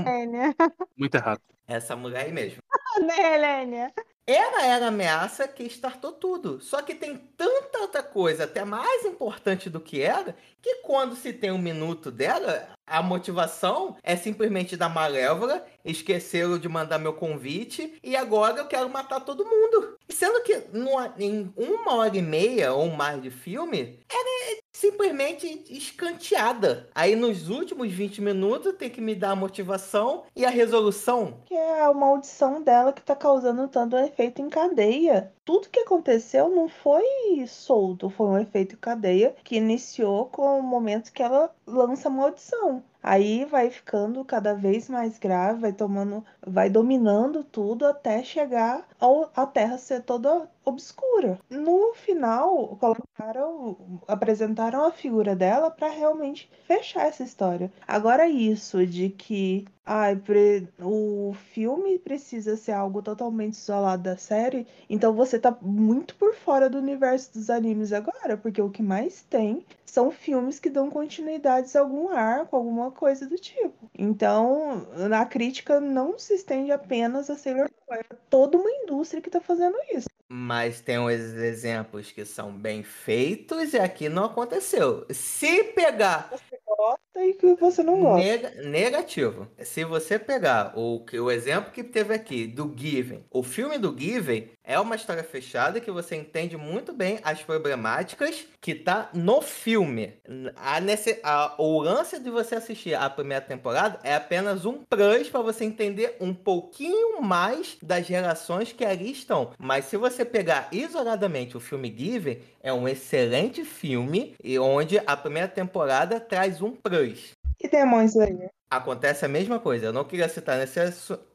[0.96, 1.40] Muito errado.
[1.66, 2.58] Essa mulher aí mesmo.
[3.00, 3.92] Nehelênia.
[4.24, 6.60] Ela era a ameaça que startou tudo.
[6.60, 11.32] Só que tem tanta outra coisa, até mais importante do que ela, que quando se
[11.32, 17.98] tem um minuto dela, a motivação é simplesmente da Malévola, esqueceram de mandar meu convite
[18.02, 19.98] e agora eu quero matar todo mundo.
[20.08, 26.88] Sendo que numa, em uma hora e meia ou mais de filme, era simplesmente escanteada.
[26.92, 31.34] Aí nos últimos 20 minutos tem que me dar a motivação e a resolução.
[31.46, 35.32] Que é a maldição dela que tá causando tanto efeito em cadeia.
[35.44, 37.04] Tudo que aconteceu não foi
[37.48, 42.84] solto, foi um efeito cadeia que iniciou com o momento que ela lança a maldição.
[43.02, 49.28] Aí vai ficando cada vez mais grave, vai tomando, vai dominando tudo até chegar ao,
[49.34, 51.40] a Terra ser toda obscura.
[51.50, 53.76] No final, colocaram,
[54.06, 57.72] apresentaram a figura dela para realmente fechar essa história.
[57.88, 64.66] Agora isso de que ai, pre- o filme precisa ser algo totalmente isolado da série,
[64.88, 69.22] então você tá muito por fora do universo dos animes agora, porque o que mais
[69.22, 73.90] tem são filmes que dão continuidades a algum arco, alguma coisa do tipo.
[73.98, 74.86] Então,
[75.18, 79.76] a crítica não se estende apenas a Sailor é toda uma indústria que tá fazendo
[79.94, 80.08] isso.
[80.28, 85.04] Mas tem uns exemplos que são bem feitos e aqui não aconteceu.
[85.10, 86.30] Se pegar
[86.74, 88.24] Gosta e que você não gosta.
[88.24, 89.46] Nega- negativo.
[89.58, 93.94] Se você pegar o, que- o exemplo que teve aqui do Given, o filme do
[93.96, 99.40] Given é uma história fechada que você entende muito bem as problemáticas que tá no
[99.42, 100.14] filme.
[100.56, 105.28] A nesse, a- o lance de você assistir a primeira temporada é apenas um plus
[105.28, 109.50] para você entender um pouquinho mais das relações que ali estão.
[109.58, 115.16] Mas se você pegar isoladamente o filme Given, é um excelente filme e onde a
[115.16, 117.32] primeira temporada traz um plus.
[117.60, 118.50] E Demon Slayer?
[118.72, 119.84] Acontece a mesma coisa.
[119.86, 120.80] Eu não queria citar nesse,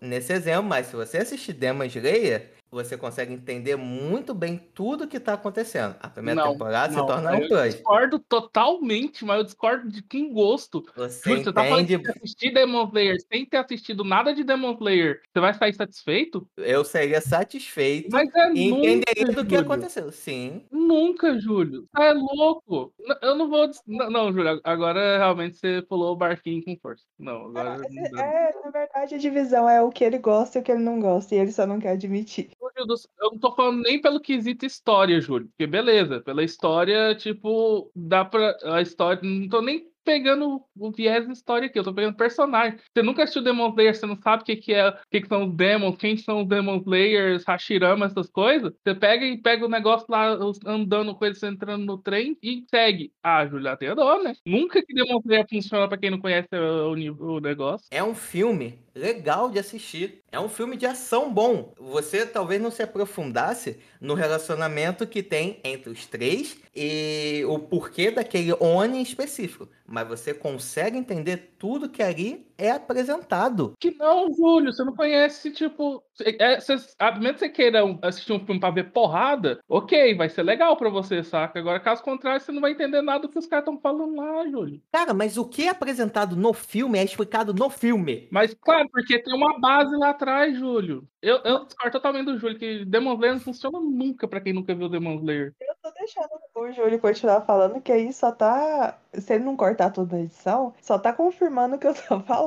[0.01, 5.19] nesse exemplo, mas se você assistir Demon Slayer, você consegue entender muito bem tudo que
[5.19, 5.95] tá acontecendo.
[6.01, 7.75] A primeira Não, temporada não, se torna um eu plus.
[7.75, 10.83] discordo totalmente, mas eu discordo de com gosto.
[10.95, 12.03] Você Júlio, você tá falando entende?
[12.03, 16.45] de assistir Demon Slayer sem ter assistido nada de Demon Slayer, você vai sair satisfeito?
[16.57, 19.59] Eu seria satisfeito Mas é e nunca, entenderia do que Júlio.
[19.61, 20.11] aconteceu.
[20.11, 20.65] Sim.
[20.69, 21.88] Nunca, Júlio.
[21.95, 22.93] Você é louco.
[23.21, 23.69] Eu não vou.
[23.88, 24.59] Não, não, Júlio.
[24.63, 27.03] Agora realmente você pulou o barquinho com força.
[27.28, 27.78] Não, agora.
[27.78, 28.25] não dá.
[28.25, 30.97] É, na verdade, a divisão é o que ele gosta e o que ele não
[31.01, 32.51] gosta, e ele só não quer admitir.
[32.78, 32.86] Eu
[33.32, 35.49] não tô falando nem pelo quesito história, Júlio.
[35.49, 38.55] Porque beleza, pela história, tipo, dá pra.
[38.63, 39.19] A história.
[39.21, 42.79] Não tô nem pegando o viés da história aqui, eu tô pegando personagem.
[42.93, 45.27] Você nunca assistiu Demon Slayer, você não sabe o que, que é, o que, que
[45.27, 48.71] são os demons, quem são os Demon Slayers, Hashirama, essas coisas.
[48.81, 53.11] Você pega e pega o negócio lá, andando eles entrando no trem e segue.
[53.21, 54.33] Ah, Júlio, tem dó, né?
[54.45, 57.85] Nunca que Demon Slayer funciona pra quem não conhece o, ni- o negócio.
[57.91, 60.21] É um filme legal de assistir.
[60.32, 61.73] É um filme de ação bom.
[61.80, 68.11] Você talvez não se aprofundasse no relacionamento que tem entre os três e o porquê
[68.11, 69.69] daquele Oni específico.
[69.86, 73.73] Mas você consegue entender tudo que ali é apresentado.
[73.79, 76.03] Que não, Júlio, você não conhece, tipo.
[76.39, 80.29] É, você, a menos que você queira assistir um filme pra ver porrada, ok, vai
[80.29, 81.59] ser legal pra você, saca?
[81.59, 84.47] Agora, caso contrário, você não vai entender nada do que os caras estão falando lá,
[84.47, 84.81] Júlio.
[84.91, 88.27] Cara, mas o que é apresentado no filme é explicado no filme.
[88.31, 91.07] Mas, claro, porque tem uma base lá atrás, Júlio.
[91.21, 94.73] Eu, eu discordo totalmente do Júlio, que Demon Slayer não funciona nunca pra quem nunca
[94.73, 95.53] viu Demon Slayer.
[95.61, 98.97] Eu tô deixando o Júlio continuar falando, que aí só tá.
[99.13, 102.46] Se ele não cortar toda a edição, só tá confirmando o que eu tô falando.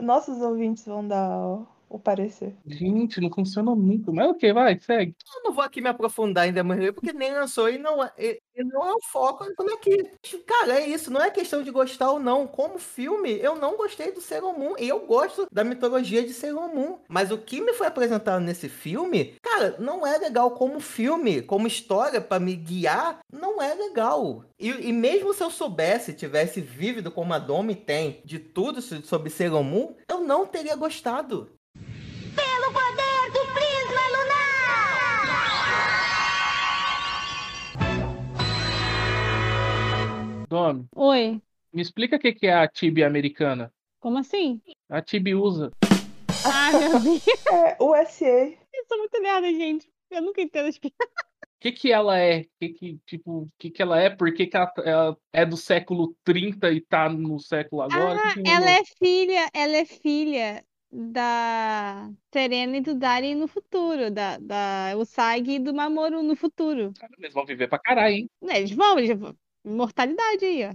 [0.00, 2.54] Nossos ouvintes vão dar o, parecer.
[2.66, 4.10] Gente, não funciona nunca.
[4.12, 5.14] Mas ok, vai, segue.
[5.36, 8.10] Eu não vou aqui me aprofundar em Demon Slayer porque nem lançou e não é,
[8.18, 10.02] e- e não é o foco como é que.
[10.46, 12.46] Cara, é isso, não é questão de gostar ou não.
[12.46, 16.74] Como filme, eu não gostei do Sailor Moon e eu gosto da mitologia de Sailor
[16.74, 16.98] Moon.
[17.08, 21.66] Mas o que me foi apresentado nesse filme, cara, não é legal como filme, como
[21.66, 24.44] história pra me guiar, não é legal.
[24.58, 29.02] E, e mesmo se eu soubesse, tivesse vívido como a Domi tem de tudo so-
[29.04, 31.50] sobre Sailor Moon, eu não teria gostado.
[40.54, 41.42] Domi, Oi,
[41.72, 43.72] me explica o que que é a Tibia americana.
[43.98, 44.60] como assim?
[44.88, 45.72] A Tibia usa.
[46.46, 48.24] Ah, meu Deus, É, o SA.
[48.72, 49.90] eu sou muito merda, gente.
[50.12, 50.96] Eu nunca entendo as piadas.
[51.08, 52.42] O que que ela é?
[52.42, 54.10] O que que, tipo, o que que ela é?
[54.10, 58.16] Por que que ela, ela é do século 30 e tá no século agora?
[58.18, 58.68] O que Ah, que ela rolou?
[58.80, 65.52] é filha, ela é filha da Serena e do Dari no futuro, da, da Usagi
[65.52, 66.92] e do Mamoru no futuro.
[67.18, 68.30] Eles vão viver pra caralho, hein?
[68.40, 69.34] Né, Eles vão, eles vão.
[69.64, 70.74] Imortalidade aí, ó.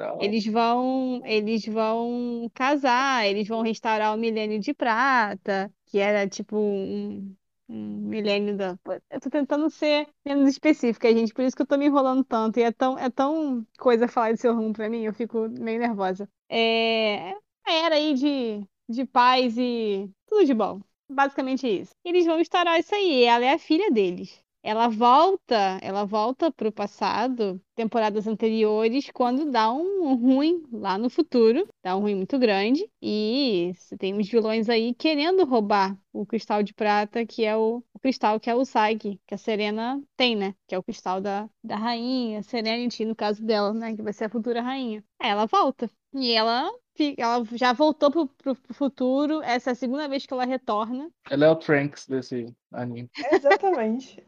[0.00, 0.24] Hora.
[0.24, 6.56] Eles vão, eles vão casar, eles vão restaurar o milênio de prata, que era tipo
[6.56, 7.34] um,
[7.68, 8.78] um milênio da.
[9.10, 12.58] Eu tô tentando ser menos específica, gente, por isso que eu tô me enrolando tanto.
[12.58, 15.80] E é tão, é tão coisa falar de seu rumo pra mim, eu fico meio
[15.80, 16.28] nervosa.
[16.48, 17.30] É,
[17.66, 20.80] a era aí de, de paz e tudo de bom.
[21.10, 21.92] Basicamente isso.
[22.04, 23.24] Eles vão estourar isso aí.
[23.24, 24.44] Ela é a filha deles.
[24.62, 31.68] Ela volta, ela volta pro passado, temporadas anteriores, quando dá um ruim lá no futuro,
[31.82, 36.62] dá um ruim muito grande, e você tem uns vilões aí querendo roubar o cristal
[36.62, 40.34] de prata, que é o, o cristal que é o Sag, que a Serena tem,
[40.36, 40.54] né?
[40.66, 43.94] Que é o cristal da, da rainha, Serenity, no caso dela, né?
[43.94, 45.04] Que vai ser a futura rainha.
[45.20, 45.90] Aí ela volta.
[46.14, 46.68] E ela
[47.16, 49.42] ela já voltou pro, pro, pro, futuro.
[49.42, 51.10] Essa é a segunda vez que ela retorna.
[51.30, 53.10] Ela é o Trunks desse anime.
[53.32, 54.22] Exatamente.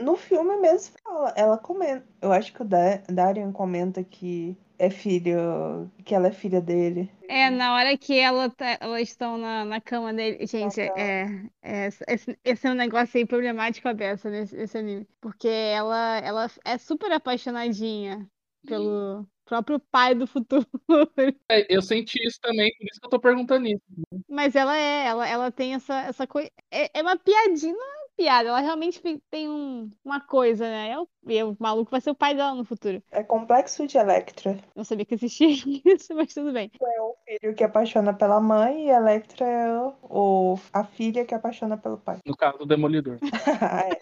[0.00, 2.06] No filme mesmo, ela, ela comenta.
[2.20, 2.68] Eu acho que o
[3.08, 5.90] Darian comenta que é filho.
[6.04, 7.10] que ela é filha dele.
[7.28, 10.46] É, na hora que ela tá, elas estão na, na cama dele.
[10.46, 11.26] Gente, é,
[11.62, 15.06] é, esse, esse é um negócio aí problemático aberto nesse, nesse anime.
[15.20, 18.26] Porque ela, ela é super apaixonadinha
[18.66, 20.66] pelo, próprio pai do futuro.
[21.50, 23.82] É, eu senti isso também, por isso que eu tô perguntando isso.
[24.28, 26.50] Mas ela é, ela, ela tem essa, essa coisa.
[26.70, 30.90] É, é uma piadinha, não é uma piada, ela realmente tem um, uma coisa, né?
[30.90, 33.02] É o, é o maluco vai ser o pai dela no futuro.
[33.10, 34.58] É complexo de Electra.
[34.74, 35.48] Não sabia que existia
[35.84, 36.70] isso, mas tudo bem.
[36.80, 41.76] É o filho que apaixona pela mãe e Electra é o, a filha que apaixona
[41.76, 42.18] pelo pai.
[42.24, 43.18] No caso do Demolidor.
[43.90, 43.98] é.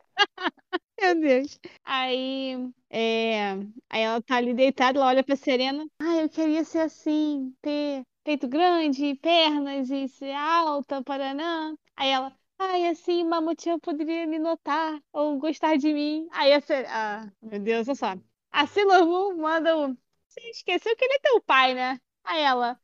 [1.03, 1.59] Meu Deus.
[1.84, 2.55] Aí,
[2.90, 3.53] é...
[3.90, 5.84] Aí ela tá ali deitada, ela olha pra Serena.
[6.00, 11.76] Ah, eu queria ser assim, ter peito grande, pernas e ser alta, paranã.
[11.96, 16.28] Aí ela, ai, assim, Mamutinha poderia me notar ou gostar de mim.
[16.32, 18.14] Aí a Serena, ah, meu Deus, olha só.
[18.53, 19.96] A Sailor Moon manda o...
[20.28, 21.98] Você esqueceu que ele é teu pai, né?
[22.24, 22.80] Aí ela,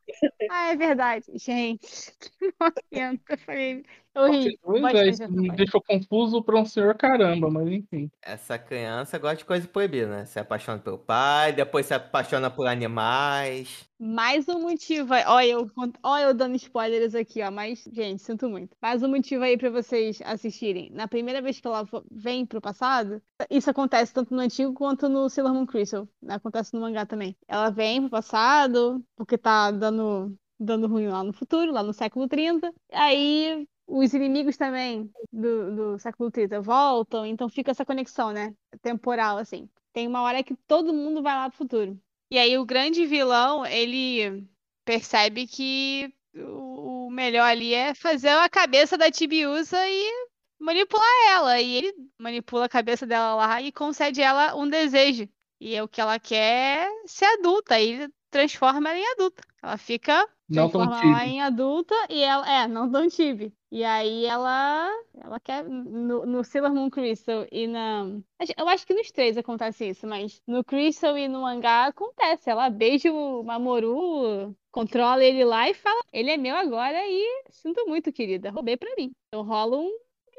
[0.49, 1.25] ah, é verdade.
[1.35, 1.87] Gente,
[2.19, 3.23] que momento.
[3.29, 3.85] Eu falei,
[4.15, 4.59] eu ri.
[4.65, 8.09] É, me deixou confuso para um senhor caramba, mas enfim.
[8.21, 10.25] Essa criança gosta de coisa proibida, né?
[10.25, 13.87] Se apaixona pelo pai, depois se apaixona por animais.
[13.99, 15.23] Mais um motivo aí.
[15.27, 15.71] Olha eu,
[16.03, 17.51] olha eu dando spoilers aqui, ó.
[17.51, 18.75] Mas, gente, sinto muito.
[18.81, 20.89] Mais um motivo aí para vocês assistirem.
[20.91, 25.29] Na primeira vez que ela vem pro passado, isso acontece tanto no antigo quanto no
[25.29, 26.07] Sailor Moon Crystal.
[26.27, 27.35] Acontece no mangá também.
[27.47, 32.27] Ela vem pro passado, porque tá dando dando ruim lá no futuro, lá no século
[32.27, 32.73] 30.
[32.91, 38.53] Aí os inimigos também do, do século 30 voltam, então fica essa conexão, né?
[38.81, 39.67] Temporal, assim.
[39.91, 41.99] Tem uma hora que todo mundo vai lá pro futuro.
[42.31, 44.47] E aí o grande vilão, ele
[44.85, 50.11] percebe que o melhor ali é fazer a cabeça da Tibiusa e
[50.59, 51.59] manipular ela.
[51.59, 55.27] E ele manipula a cabeça dela lá e concede ela um desejo.
[55.59, 57.79] E é o que ela quer ser adulta.
[57.79, 59.41] E ele transforma ela em adulta.
[59.61, 63.53] Ela fica não transforma ela em adulta e ela é não tão tibi.
[63.71, 64.89] E aí ela
[65.21, 68.19] ela quer no, no Sailor Moon Crystal e na
[68.57, 72.49] eu acho que nos três acontece isso, mas no Crystal e no mangá acontece.
[72.49, 77.85] Ela beija o Mamoru, controla ele lá e fala: "Ele é meu agora e sinto
[77.87, 79.11] muito, querida, roubei para mim".
[79.27, 79.91] Então rola um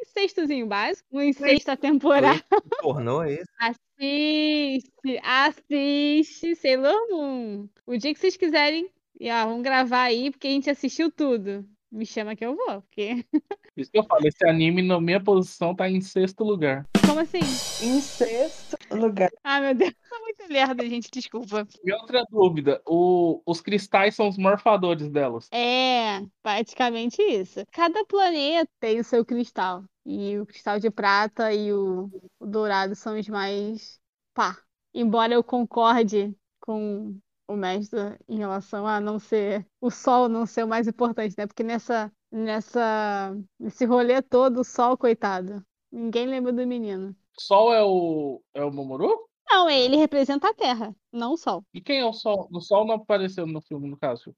[0.03, 2.43] incestozinho básico, um incesto temporada.
[2.81, 3.51] Pornô é isso?
[4.01, 7.68] Assiste, assiste Sailor Moon.
[7.87, 8.91] O dia que vocês quiserem,
[9.29, 11.68] ah, vamos gravar aí, porque a gente assistiu tudo.
[11.93, 13.27] Me chama que eu vou, porque.
[13.77, 16.87] Isso que eu falo, esse anime, na minha posição, tá em sexto lugar.
[17.07, 17.41] Como assim?
[17.41, 19.31] Em sexto lugar.
[19.43, 21.66] Ah, meu Deus, tá muito lerda, gente, desculpa.
[21.85, 23.43] E outra dúvida, o...
[23.45, 25.49] os cristais são os morfadores delas.
[25.53, 27.64] É, praticamente isso.
[27.73, 29.83] Cada planeta tem o seu cristal.
[30.07, 32.09] E o cristal de prata e o,
[32.39, 33.99] o dourado são os mais
[34.33, 34.57] pá.
[34.95, 37.18] Embora eu concorde com
[37.51, 41.46] o mestre em relação a não ser o sol não ser o mais importante, né?
[41.46, 45.64] Porque nessa nessa nesse rolê todo o sol coitado.
[45.90, 47.14] Ninguém lembra do menino.
[47.38, 49.30] Sol é o é o Momoru?
[49.51, 51.64] Não, ele representa a Terra, não o Sol.
[51.74, 52.48] E quem é o Sol?
[52.53, 54.32] O Sol não apareceu no filme, no caso.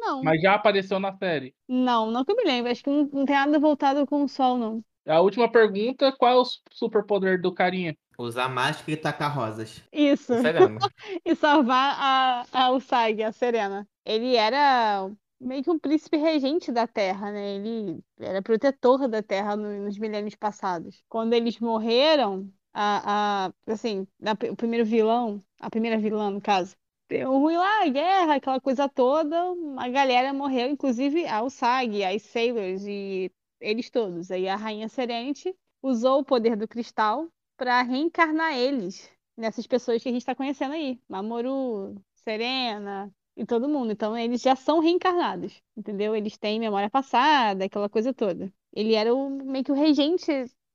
[0.00, 0.22] Não.
[0.22, 1.54] Mas já apareceu na série.
[1.68, 2.72] Não, não que eu me lembro.
[2.72, 4.82] Acho que não, não tem nada voltado com o Sol, não.
[5.06, 7.96] A última pergunta, qual é o superpoder do carinha?
[8.18, 9.82] Usar máscara e tacar rosas.
[9.92, 10.40] Isso.
[10.40, 10.78] Serena.
[11.24, 13.86] e salvar a, a Usagi, a Serena.
[14.04, 17.56] Ele era meio que um príncipe regente da Terra, né?
[17.56, 21.02] Ele era protetor da Terra no, nos milênios passados.
[21.08, 26.76] Quando eles morreram, a, a, assim, a, o primeiro vilão, a primeira vilã, no caso,
[27.08, 29.36] deu ruim lá, guerra, aquela coisa toda,
[29.76, 33.30] a galera morreu, inclusive a Usagi, as Sailors e
[33.64, 34.30] eles todos.
[34.30, 40.08] Aí a Rainha Serenity usou o poder do cristal para reencarnar eles nessas pessoas que
[40.08, 41.00] a gente está conhecendo aí.
[41.08, 43.92] Mamoru, Serena e todo mundo.
[43.92, 46.14] Então eles já são reencarnados, entendeu?
[46.14, 48.52] Eles têm memória passada, aquela coisa toda.
[48.72, 50.30] Ele era o, meio que o regente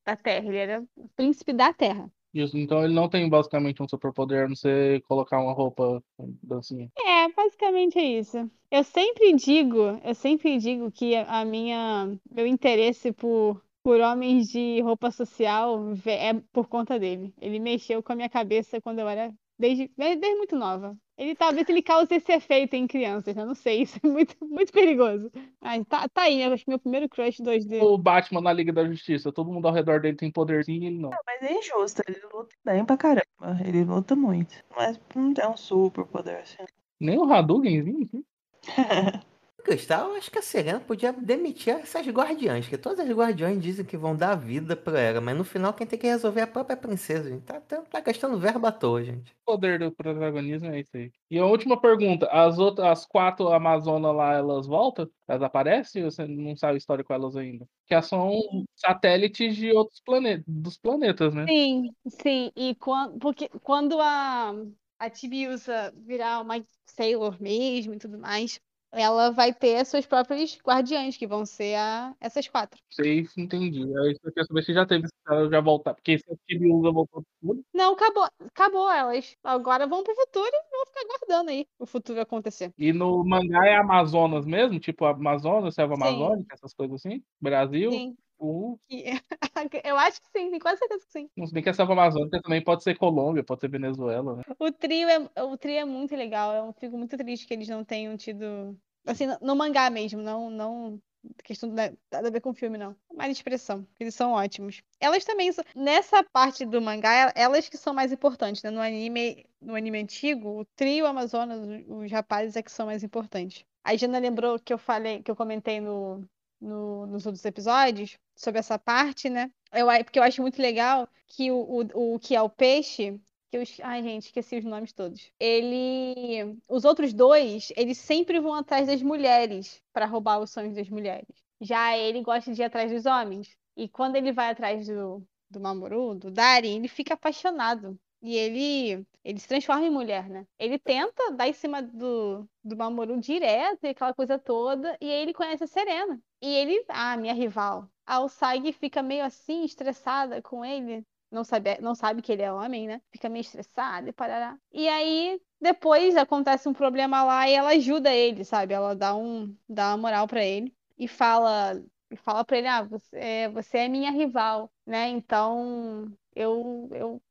[0.06, 2.12] da Terra, ele era o príncipe da Terra.
[2.34, 6.04] Isso, então ele não tem basicamente um superpoder, a não ser colocar uma roupa
[6.44, 6.92] dancinha.
[6.98, 8.50] É, basicamente é isso.
[8.70, 14.82] Eu sempre digo, eu sempre digo que a minha meu interesse por por homens de
[14.82, 17.34] roupa social é por conta dele.
[17.42, 20.98] Ele mexeu com a minha cabeça quando eu era desde, desde muito nova.
[21.20, 24.72] Ele talvez ele cause esse efeito em crianças, eu não sei, isso é muito, muito
[24.72, 25.30] perigoso.
[25.60, 27.82] Mas tá, tá aí, eu acho que meu primeiro crush 2D.
[27.82, 30.98] O Batman na Liga da Justiça, todo mundo ao redor dele tem poderzinho e ele
[30.98, 31.10] não.
[31.26, 33.26] Mas é injusto, ele luta bem pra caramba.
[33.66, 34.64] Ele luta muito.
[34.74, 36.64] Mas não tem um super poder assim.
[36.98, 38.24] Nem o Hadoukenzinho, assim.
[39.70, 43.86] Gustavo, eu acho que a Serena podia demitir essas guardiãs, que todas as guardiãs dizem
[43.86, 46.48] que vão dar vida pra ela, mas no final quem tem que resolver é a
[46.48, 47.44] própria princesa, gente.
[47.44, 49.32] Tá, tá, tá gastando verbo à toa, gente.
[49.46, 51.12] O poder do protagonismo é isso aí.
[51.30, 55.10] E a última pergunta: as outras, as quatro Amazonas lá, elas voltam?
[55.28, 57.68] Elas aparecem ou você não sabe a história com elas ainda?
[57.86, 58.40] Que elas são
[58.76, 61.46] satélites de outros planetas, dos planetas, né?
[61.48, 62.52] Sim, sim.
[62.56, 64.54] E quando, porque quando a,
[64.98, 68.60] a Tibiusa virar uma Sailor mesmo e tudo mais,
[68.92, 72.80] ela vai ter as suas próprias guardiãs, que vão ser a, essas quatro.
[72.90, 73.84] Sei, entendi.
[73.84, 75.94] Aí eu queria saber se já teve, se ela já voltar.
[75.94, 79.36] Porque se a Tibiusa voltou tudo, Não, acabou, acabou elas.
[79.44, 82.74] Agora vão pro futuro e vão ficar aguardando aí o futuro acontecer.
[82.78, 84.80] E no mangá é Amazonas mesmo?
[84.80, 86.02] Tipo Amazonas, Selva Sim.
[86.02, 87.24] Amazônica, essas coisas assim?
[87.40, 87.92] Brasil?
[87.92, 88.16] Sim.
[88.40, 89.04] Uh, E-
[89.84, 91.30] Eu acho que sim, tenho quase certeza que sim.
[91.36, 94.44] não se bem que a Selva Amazônica também pode ser Colômbia, pode ser Venezuela, né?
[94.58, 96.54] O trio é, o trio é muito legal.
[96.54, 98.78] Eu fico muito triste que eles não tenham tido.
[99.06, 101.02] Assim, no, mangá mesmo, não, não
[101.44, 102.96] questão da- nada a ver com o filme, não.
[103.14, 104.82] Mais expressão, eles são ótimos.
[105.00, 108.70] Elas também nessa parte do mangá, elas que são mais importantes, né?
[108.70, 113.04] No anime, no anime antigo, o trio Amazonas, os, os rapazes é que são mais
[113.04, 113.66] importantes.
[113.84, 116.28] A Jana lembrou que eu falei, que eu comentei no,
[116.62, 119.52] no- nos outros episódios sobre essa parte, né?
[119.74, 121.58] Eu, porque eu acho muito legal que o,
[121.94, 123.20] o, o que é o peixe,
[123.52, 125.32] que eu, ai, gente, esqueci os nomes todos.
[125.40, 130.90] Ele, os outros dois, eles sempre vão atrás das mulheres para roubar os sonhos das
[130.90, 131.28] mulheres.
[131.62, 133.56] Já ele gosta de ir atrás dos homens.
[133.76, 138.00] E quando ele vai atrás do, do Mamoru, do Darin, ele fica apaixonado.
[138.22, 140.46] E ele, ele se transforma em mulher, né?
[140.58, 144.98] Ele tenta dar em cima do, do Mamoru direto e aquela coisa toda.
[145.02, 146.22] E aí ele conhece a Serena.
[146.42, 147.90] E ele, ah, minha rival.
[148.06, 151.06] A Usagi fica meio assim, estressada com ele.
[151.32, 153.02] Não sabe, não sabe que ele é homem, né?
[153.12, 154.58] Fica meio estressada e parará.
[154.72, 158.74] E aí, depois acontece um problema lá e ela ajuda ele, sabe?
[158.74, 161.82] Ela dá, um, dá uma moral pra ele e fala
[162.12, 165.08] e fala pra ele, ah, você, é- você é minha rival, né?
[165.10, 167.22] Então, eu, eu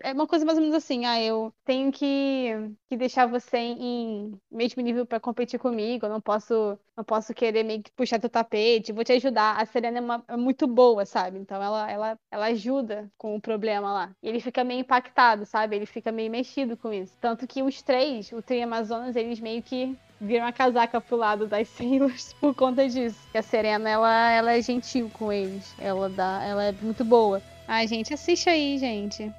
[0.00, 2.50] é uma coisa mais ou menos assim, ah, eu tenho que,
[2.88, 7.62] que deixar você em mesmo nível pra competir comigo, eu não posso, não posso querer
[7.62, 9.60] meio que puxar teu tapete, vou te ajudar.
[9.60, 11.38] A Serena é, uma- é muito boa, sabe?
[11.38, 14.10] Então ela, ela, ela ajuda com o problema lá.
[14.22, 15.76] E ele fica meio impactado, sabe?
[15.76, 17.16] Ele fica meio mexido com isso.
[17.20, 21.46] Tanto que os três, o Trio Amazonas, eles meio que viram a casaca pro lado
[21.46, 23.28] das Sailors por conta disso.
[23.34, 25.72] A Serena, ela, ela é gentil com eles.
[25.78, 27.40] Ela dá, ela é muito boa.
[27.68, 29.32] Ai, gente, assiste aí, gente.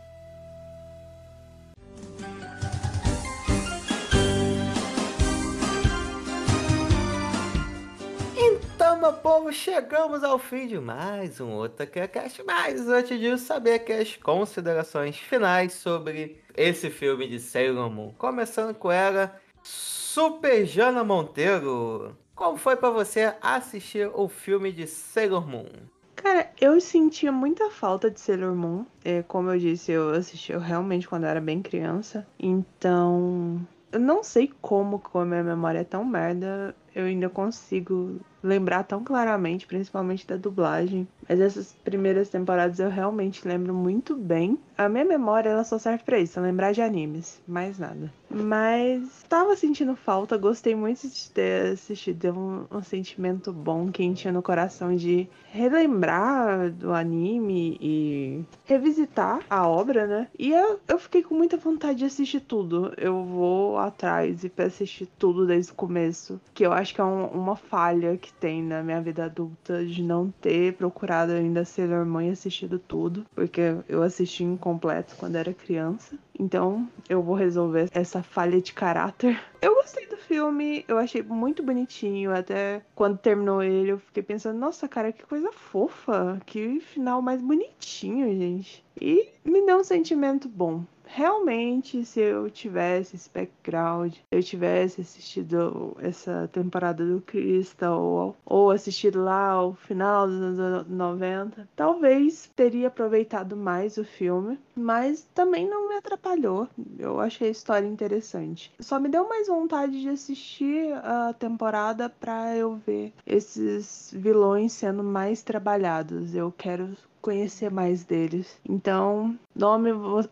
[8.36, 12.44] Então, meu povo, chegamos ao fim de mais um OtakuCast.
[12.44, 18.14] Mas antes disso, saber aqui as considerações finais sobre esse filme de Sailor Moon.
[18.18, 22.18] Começando com ela, Super Jana Monteiro.
[22.36, 25.88] Como foi pra você assistir o filme de Sailor Moon?
[26.18, 28.86] Cara, eu sentia muita falta de Sailor Moon.
[29.06, 32.28] É, como eu disse, eu assisti eu realmente quando eu era bem criança.
[32.40, 38.20] Então, eu não sei como, como a minha memória é tão merda, eu ainda consigo
[38.42, 41.08] lembrar tão claramente, principalmente da dublagem.
[41.28, 44.58] Mas essas primeiras temporadas eu realmente lembro muito bem.
[44.78, 48.12] A minha memória ela só serve pra isso, lembrar de animes, mais nada.
[48.30, 54.34] Mas tava sentindo falta, gostei muito de ter assistido, deu um, um sentimento bom, quentinho
[54.34, 60.28] no coração de relembrar do anime e revisitar a obra, né?
[60.38, 62.94] E eu, eu fiquei com muita vontade de assistir tudo.
[62.98, 67.28] Eu vou atrás e assistir tudo desde o começo, que eu acho que é um-
[67.28, 72.22] uma falha que tem na minha vida adulta de não ter procurado ainda Sailor Moon
[72.22, 76.18] e assistido tudo, porque eu assisti incompleto quando era criança.
[76.40, 79.40] Então, eu vou resolver essa falha de caráter.
[79.60, 82.32] Eu gostei do filme, eu achei muito bonitinho.
[82.32, 86.40] Até quando terminou ele, eu fiquei pensando, nossa, cara, que coisa fofa.
[86.46, 88.86] Que final mais bonitinho, gente.
[89.02, 90.84] E me deu um sentimento bom.
[91.08, 98.72] Realmente, se eu tivesse esse background, eu tivesse assistido essa temporada do Crystal, ou, ou
[98.72, 105.68] assistido lá ao final dos anos 90, talvez teria aproveitado mais o filme, mas também
[105.68, 106.68] não me atrapalhou.
[107.00, 108.72] Eu achei a história interessante.
[108.80, 115.04] Só me deu mais vontade de assistir a temporada para eu ver esses vilões sendo
[115.04, 116.36] mais trabalhados.
[116.36, 116.96] Eu quero
[117.28, 118.58] conhecer mais deles.
[118.64, 119.90] Então, nome,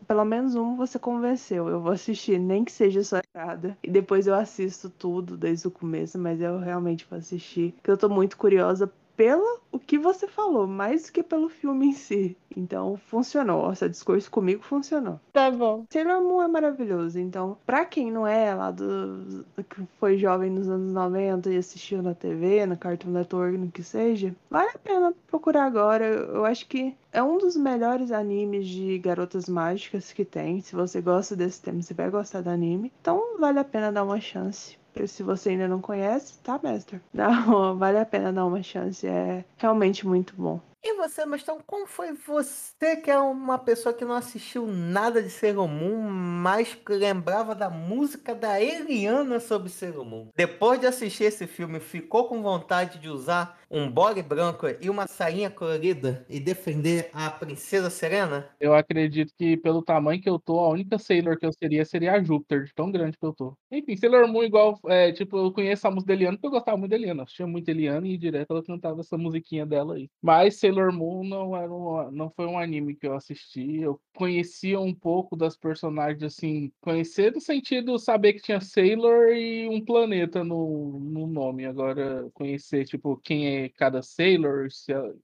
[0.08, 1.68] pelo menos um você convenceu.
[1.68, 3.78] Eu vou assistir, nem que seja só cada.
[3.84, 7.74] E depois eu assisto tudo desde o começo, mas eu realmente vou assistir.
[7.74, 11.88] Porque eu tô muito curiosa pelo o que você falou, mais do que pelo filme
[11.88, 12.38] em si.
[12.56, 13.72] Então, funcionou.
[13.72, 15.20] Esse discurso comigo funcionou.
[15.34, 15.86] Tá bom.
[15.90, 17.20] Sailor Moon é maravilhoso.
[17.20, 21.58] Então, pra quem não é lá do, do que foi jovem nos anos 90 e
[21.58, 26.06] assistiu na TV, na Cartoon Network, no que seja, vale a pena procurar agora.
[26.06, 30.62] Eu acho que é um dos melhores animes de garotas mágicas que tem.
[30.62, 32.92] Se você gosta desse tema, você vai gostar do anime.
[33.02, 37.02] Então, vale a pena dar uma chance se você ainda não conhece, tá, mestre?
[37.14, 39.06] Não, vale a pena dar uma chance.
[39.06, 40.60] É realmente muito bom.
[40.88, 45.32] E você, Mastão, como foi você que é uma pessoa que não assistiu nada de
[45.32, 49.72] Sailor Moon, mas lembrava da música da Eliana sobre
[50.06, 50.28] Moon?
[50.36, 55.08] Depois de assistir esse filme, ficou com vontade de usar um body branco e uma
[55.08, 58.50] sainha colorida e defender a Princesa Serena?
[58.60, 62.14] Eu acredito que pelo tamanho que eu tô, a única Sailor que eu seria seria
[62.14, 63.58] a Júpiter, de tão grande que eu tô.
[63.72, 66.78] Enfim, Sailor Moon igual, é, tipo, eu conheço a música da Eliana porque eu gostava
[66.78, 67.24] muito da Eliana.
[67.24, 70.10] Assistia muito Eliana e direto ela cantava essa musiquinha dela aí.
[70.22, 73.82] Mas Sailor Moon não, era um, não foi um anime que eu assisti.
[73.82, 79.68] Eu conhecia um pouco das personagens, assim, conhecer no sentido saber que tinha Sailor e
[79.70, 81.66] um planeta no, no nome.
[81.66, 84.68] Agora, conhecer, tipo, quem é cada Sailor,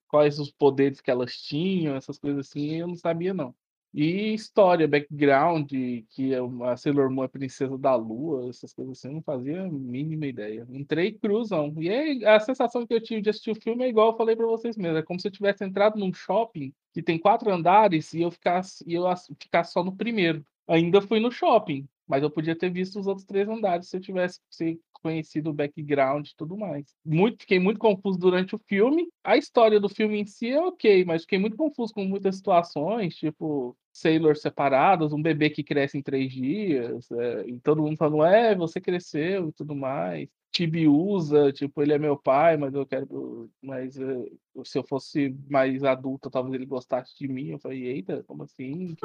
[0.08, 3.56] quais os poderes que elas tinham, essas coisas assim, eu não sabia, não.
[3.94, 5.70] E história, background,
[6.10, 9.64] que é a Sailor Moon é princesa da lua, essas coisas assim, eu não fazia
[9.64, 10.66] a mínima ideia.
[10.70, 11.74] Entrei cruzão.
[11.78, 14.34] E aí, a sensação que eu tive de assistir o filme é igual eu falei
[14.34, 14.98] para vocês mesmo.
[14.98, 18.82] É como se eu tivesse entrado num shopping que tem quatro andares e eu ficasse,
[18.88, 19.03] e eu
[19.38, 20.45] ficasse só no primeiro.
[20.68, 24.02] Ainda fui no shopping, mas eu podia ter visto os outros três andares se eu
[24.02, 26.94] tivesse se conhecido o background e tudo mais.
[27.06, 29.08] Muito, fiquei muito confuso durante o filme.
[29.24, 33.16] A história do filme em si é ok, mas fiquei muito confuso com muitas situações,
[33.16, 38.26] tipo Sailor separados, um bebê que cresce em três dias, é, e todo mundo falando,
[38.26, 40.28] é, você cresceu e tudo mais.
[40.52, 43.49] Tibi usa, tipo, ele é meu pai, mas eu quero.
[43.61, 44.26] Mas é,
[44.65, 47.49] se eu fosse mais adulta, talvez ele gostasse de mim.
[47.49, 48.95] Eu falei, eita, como assim?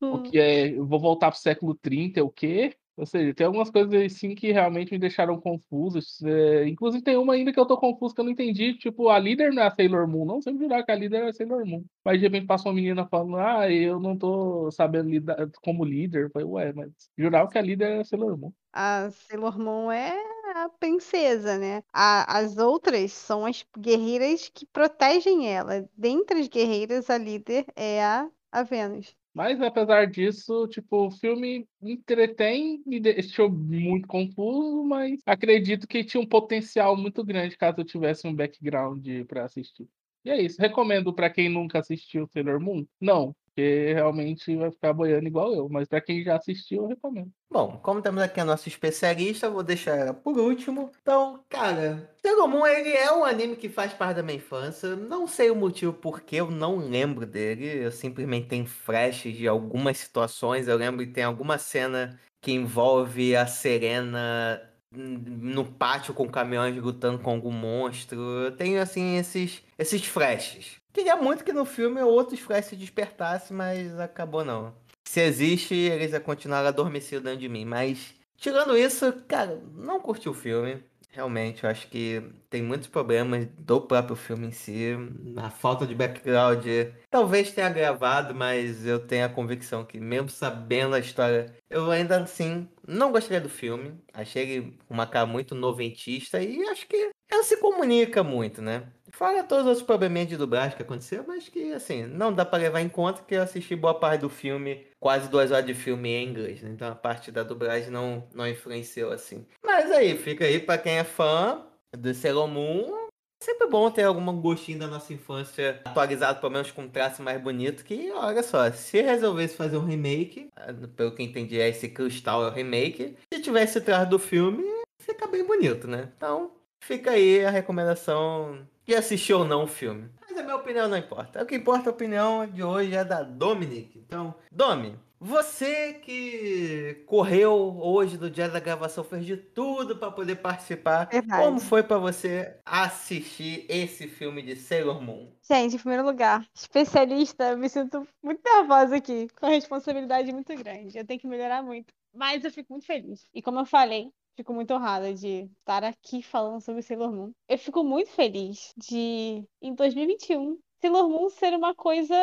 [0.00, 0.76] o que é.
[0.76, 2.76] Eu vou voltar pro século 30, é o quê?
[3.02, 6.22] Ou seja, tem algumas coisas assim que realmente me deixaram confusos.
[6.22, 8.74] É, inclusive tem uma ainda que eu tô confuso que eu não entendi.
[8.74, 10.24] Tipo, a líder não é a Sailor Moon.
[10.24, 11.84] Não sempre jurar que a líder é a Sailor Moon.
[12.04, 16.26] Mas de repente passa uma menina falando, ah, eu não tô sabendo lidar como líder.
[16.26, 18.52] Eu falei, ué, mas jurava que a líder é a Sailor Moon.
[18.72, 20.16] A Sailor Moon é
[20.54, 21.82] a princesa, né?
[21.92, 25.88] A, as outras são as guerreiras que protegem ela.
[25.98, 29.16] Dentre as guerreiras, a líder é a, a Vênus.
[29.34, 36.20] Mas apesar disso, tipo, o filme entretém, me deixou muito confuso, mas acredito que tinha
[36.20, 39.88] um potencial muito grande caso eu tivesse um background para assistir.
[40.24, 40.60] E é isso.
[40.60, 42.86] Recomendo para quem nunca assistiu Sailor Moon?
[43.00, 45.68] Não, porque realmente vai ficar boiando igual eu.
[45.68, 47.30] Mas para quem já assistiu, eu recomendo.
[47.50, 50.90] Bom, como temos aqui a nossa especialista, vou deixar ela por último.
[51.02, 54.96] Então, cara, Sailor ele é um anime que faz parte da minha infância.
[54.96, 57.84] Não sei o motivo porque eu não lembro dele.
[57.84, 60.66] Eu simplesmente tenho flashes de algumas situações.
[60.66, 67.18] Eu lembro que tem alguma cena que envolve a Serena no pátio com caminhões lutando
[67.18, 68.18] com algum monstro.
[68.18, 70.81] Eu tenho assim esses esses flashes.
[70.92, 74.74] Queria muito que no filme outros flashes despertassem, mas acabou não.
[75.04, 77.64] Se existe, eles continuaram adormecidos dentro de mim.
[77.64, 80.82] Mas, tirando isso, cara, não curti o filme.
[81.10, 84.96] Realmente, eu acho que tem muitos problemas do próprio filme em si.
[85.36, 86.64] A falta de background
[87.10, 92.22] talvez tenha gravado, mas eu tenho a convicção que, mesmo sabendo a história, eu ainda
[92.22, 93.94] assim não gostaria do filme.
[94.14, 98.84] Achei ele uma cara muito noventista e acho que ela se comunica muito, né?
[99.14, 102.62] Fora todos os outros probleminhas de dublagem que aconteceu, mas que, assim, não dá para
[102.62, 106.08] levar em conta que eu assisti boa parte do filme, quase duas horas de filme
[106.08, 106.70] em inglês, né?
[106.70, 109.46] Então a parte da dublagem não, não influenciou, assim.
[109.62, 111.62] Mas aí, fica aí para quem é fã
[111.96, 113.02] do Sailor Moon.
[113.42, 117.40] Sempre bom ter algum gostinho da nossa infância atualizado, pelo menos com um traço mais
[117.40, 117.84] bonito.
[117.84, 120.48] Que, olha só, se resolvesse fazer um remake,
[120.96, 123.16] pelo que entendi, é esse cristal é o remake.
[123.32, 124.64] Se tivesse traço do filme,
[125.02, 126.08] fica bem bonito, né?
[126.16, 126.52] Então,
[126.82, 130.10] fica aí a recomendação de assistir ou não o filme.
[130.20, 131.42] Mas a minha opinião não importa.
[131.42, 133.98] O que importa a opinião de hoje é da Dominic.
[133.98, 140.34] Então, Domi, Você que correu hoje no dia da gravação, fez de tudo para poder
[140.34, 141.08] participar.
[141.12, 141.44] Verdade.
[141.44, 145.30] Como foi para você assistir esse filme de Sailor Moon?
[145.48, 150.52] Gente, em primeiro lugar, especialista, eu me sinto muito nervosa aqui, com a responsabilidade muito
[150.56, 150.98] grande.
[150.98, 151.94] Eu tenho que melhorar muito.
[152.12, 153.24] Mas eu fico muito feliz.
[153.32, 157.32] E como eu falei, fico muito honrada de estar aqui falando sobre Sailor Moon.
[157.48, 162.14] Eu fico muito feliz de, em 2021, Sailor Moon ser uma coisa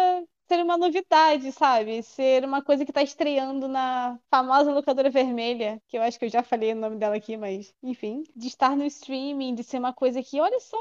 [0.49, 2.01] ser uma novidade, sabe?
[2.01, 6.29] Ser uma coisa que tá estreando na famosa locadora vermelha, que eu acho que eu
[6.29, 9.93] já falei o nome dela aqui, mas enfim, de estar no streaming, de ser uma
[9.93, 10.77] coisa que, olha só,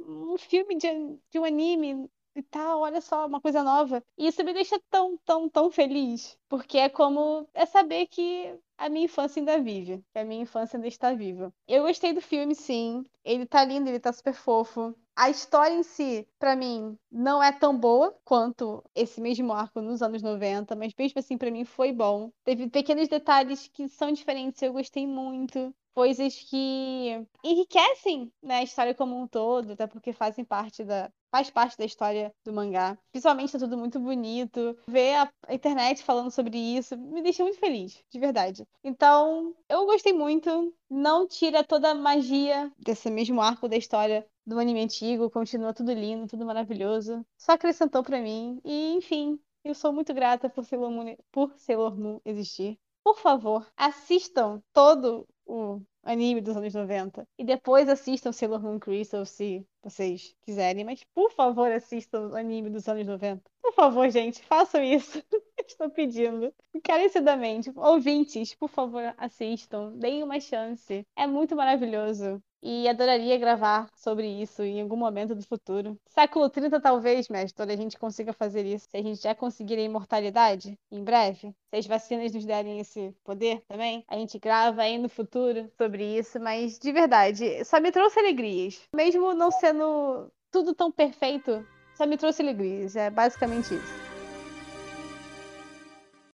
[0.00, 0.88] um filme de,
[1.30, 4.02] de um anime e tal, olha só, uma coisa nova.
[4.18, 8.52] E isso me deixa tão, tão, tão feliz, porque é como é saber que
[8.82, 11.54] a minha infância ainda vive, que a minha infância ainda está viva.
[11.68, 13.04] Eu gostei do filme, sim.
[13.24, 14.92] Ele tá lindo, ele tá super fofo.
[15.14, 20.02] A história em si, pra mim, não é tão boa quanto esse mesmo arco nos
[20.02, 22.32] anos 90, mas mesmo assim, pra mim, foi bom.
[22.42, 28.94] Teve pequenos detalhes que são diferentes, eu gostei muito coisas que enriquecem né, a história
[28.94, 32.96] como um todo, até porque fazem parte da faz parte da história do mangá.
[33.12, 34.76] Visualmente tá tudo muito bonito.
[34.86, 35.16] Ver
[35.48, 38.68] a internet falando sobre isso me deixa muito feliz, de verdade.
[38.84, 40.72] Então, eu gostei muito.
[40.90, 45.92] Não tira toda a magia desse mesmo arco da história do anime antigo, continua tudo
[45.92, 47.24] lindo, tudo maravilhoso.
[47.38, 51.98] Só acrescentou para mim e, enfim, eu sou muito grata por Sailor Moon, por Sailor
[51.98, 52.78] Moon existir.
[53.02, 57.26] Por favor, assistam todo o anime dos anos 90.
[57.38, 60.84] E depois assistam Sailor Moon Crystal se vocês quiserem.
[60.84, 63.42] Mas por favor, assistam anime dos anos 90.
[63.62, 65.22] Por favor, gente, façam isso.
[65.66, 66.52] Estou pedindo.
[66.74, 67.72] Encarecidamente.
[67.76, 69.92] Ouvintes, por favor, assistam.
[69.96, 71.06] Deem uma chance.
[71.16, 72.42] É muito maravilhoso.
[72.62, 75.98] E adoraria gravar sobre isso em algum momento do futuro.
[76.08, 78.86] Século 30, talvez, mestre, a gente consiga fazer isso.
[78.88, 83.14] Se a gente já conseguir a imortalidade em breve, se as vacinas nos derem esse
[83.24, 86.38] poder também, a gente grava aí no futuro sobre isso.
[86.38, 88.80] Mas, de verdade, só me trouxe alegrias.
[88.94, 91.66] Mesmo não sendo tudo tão perfeito,
[91.96, 92.94] só me trouxe alegrias.
[92.94, 94.01] É basicamente isso.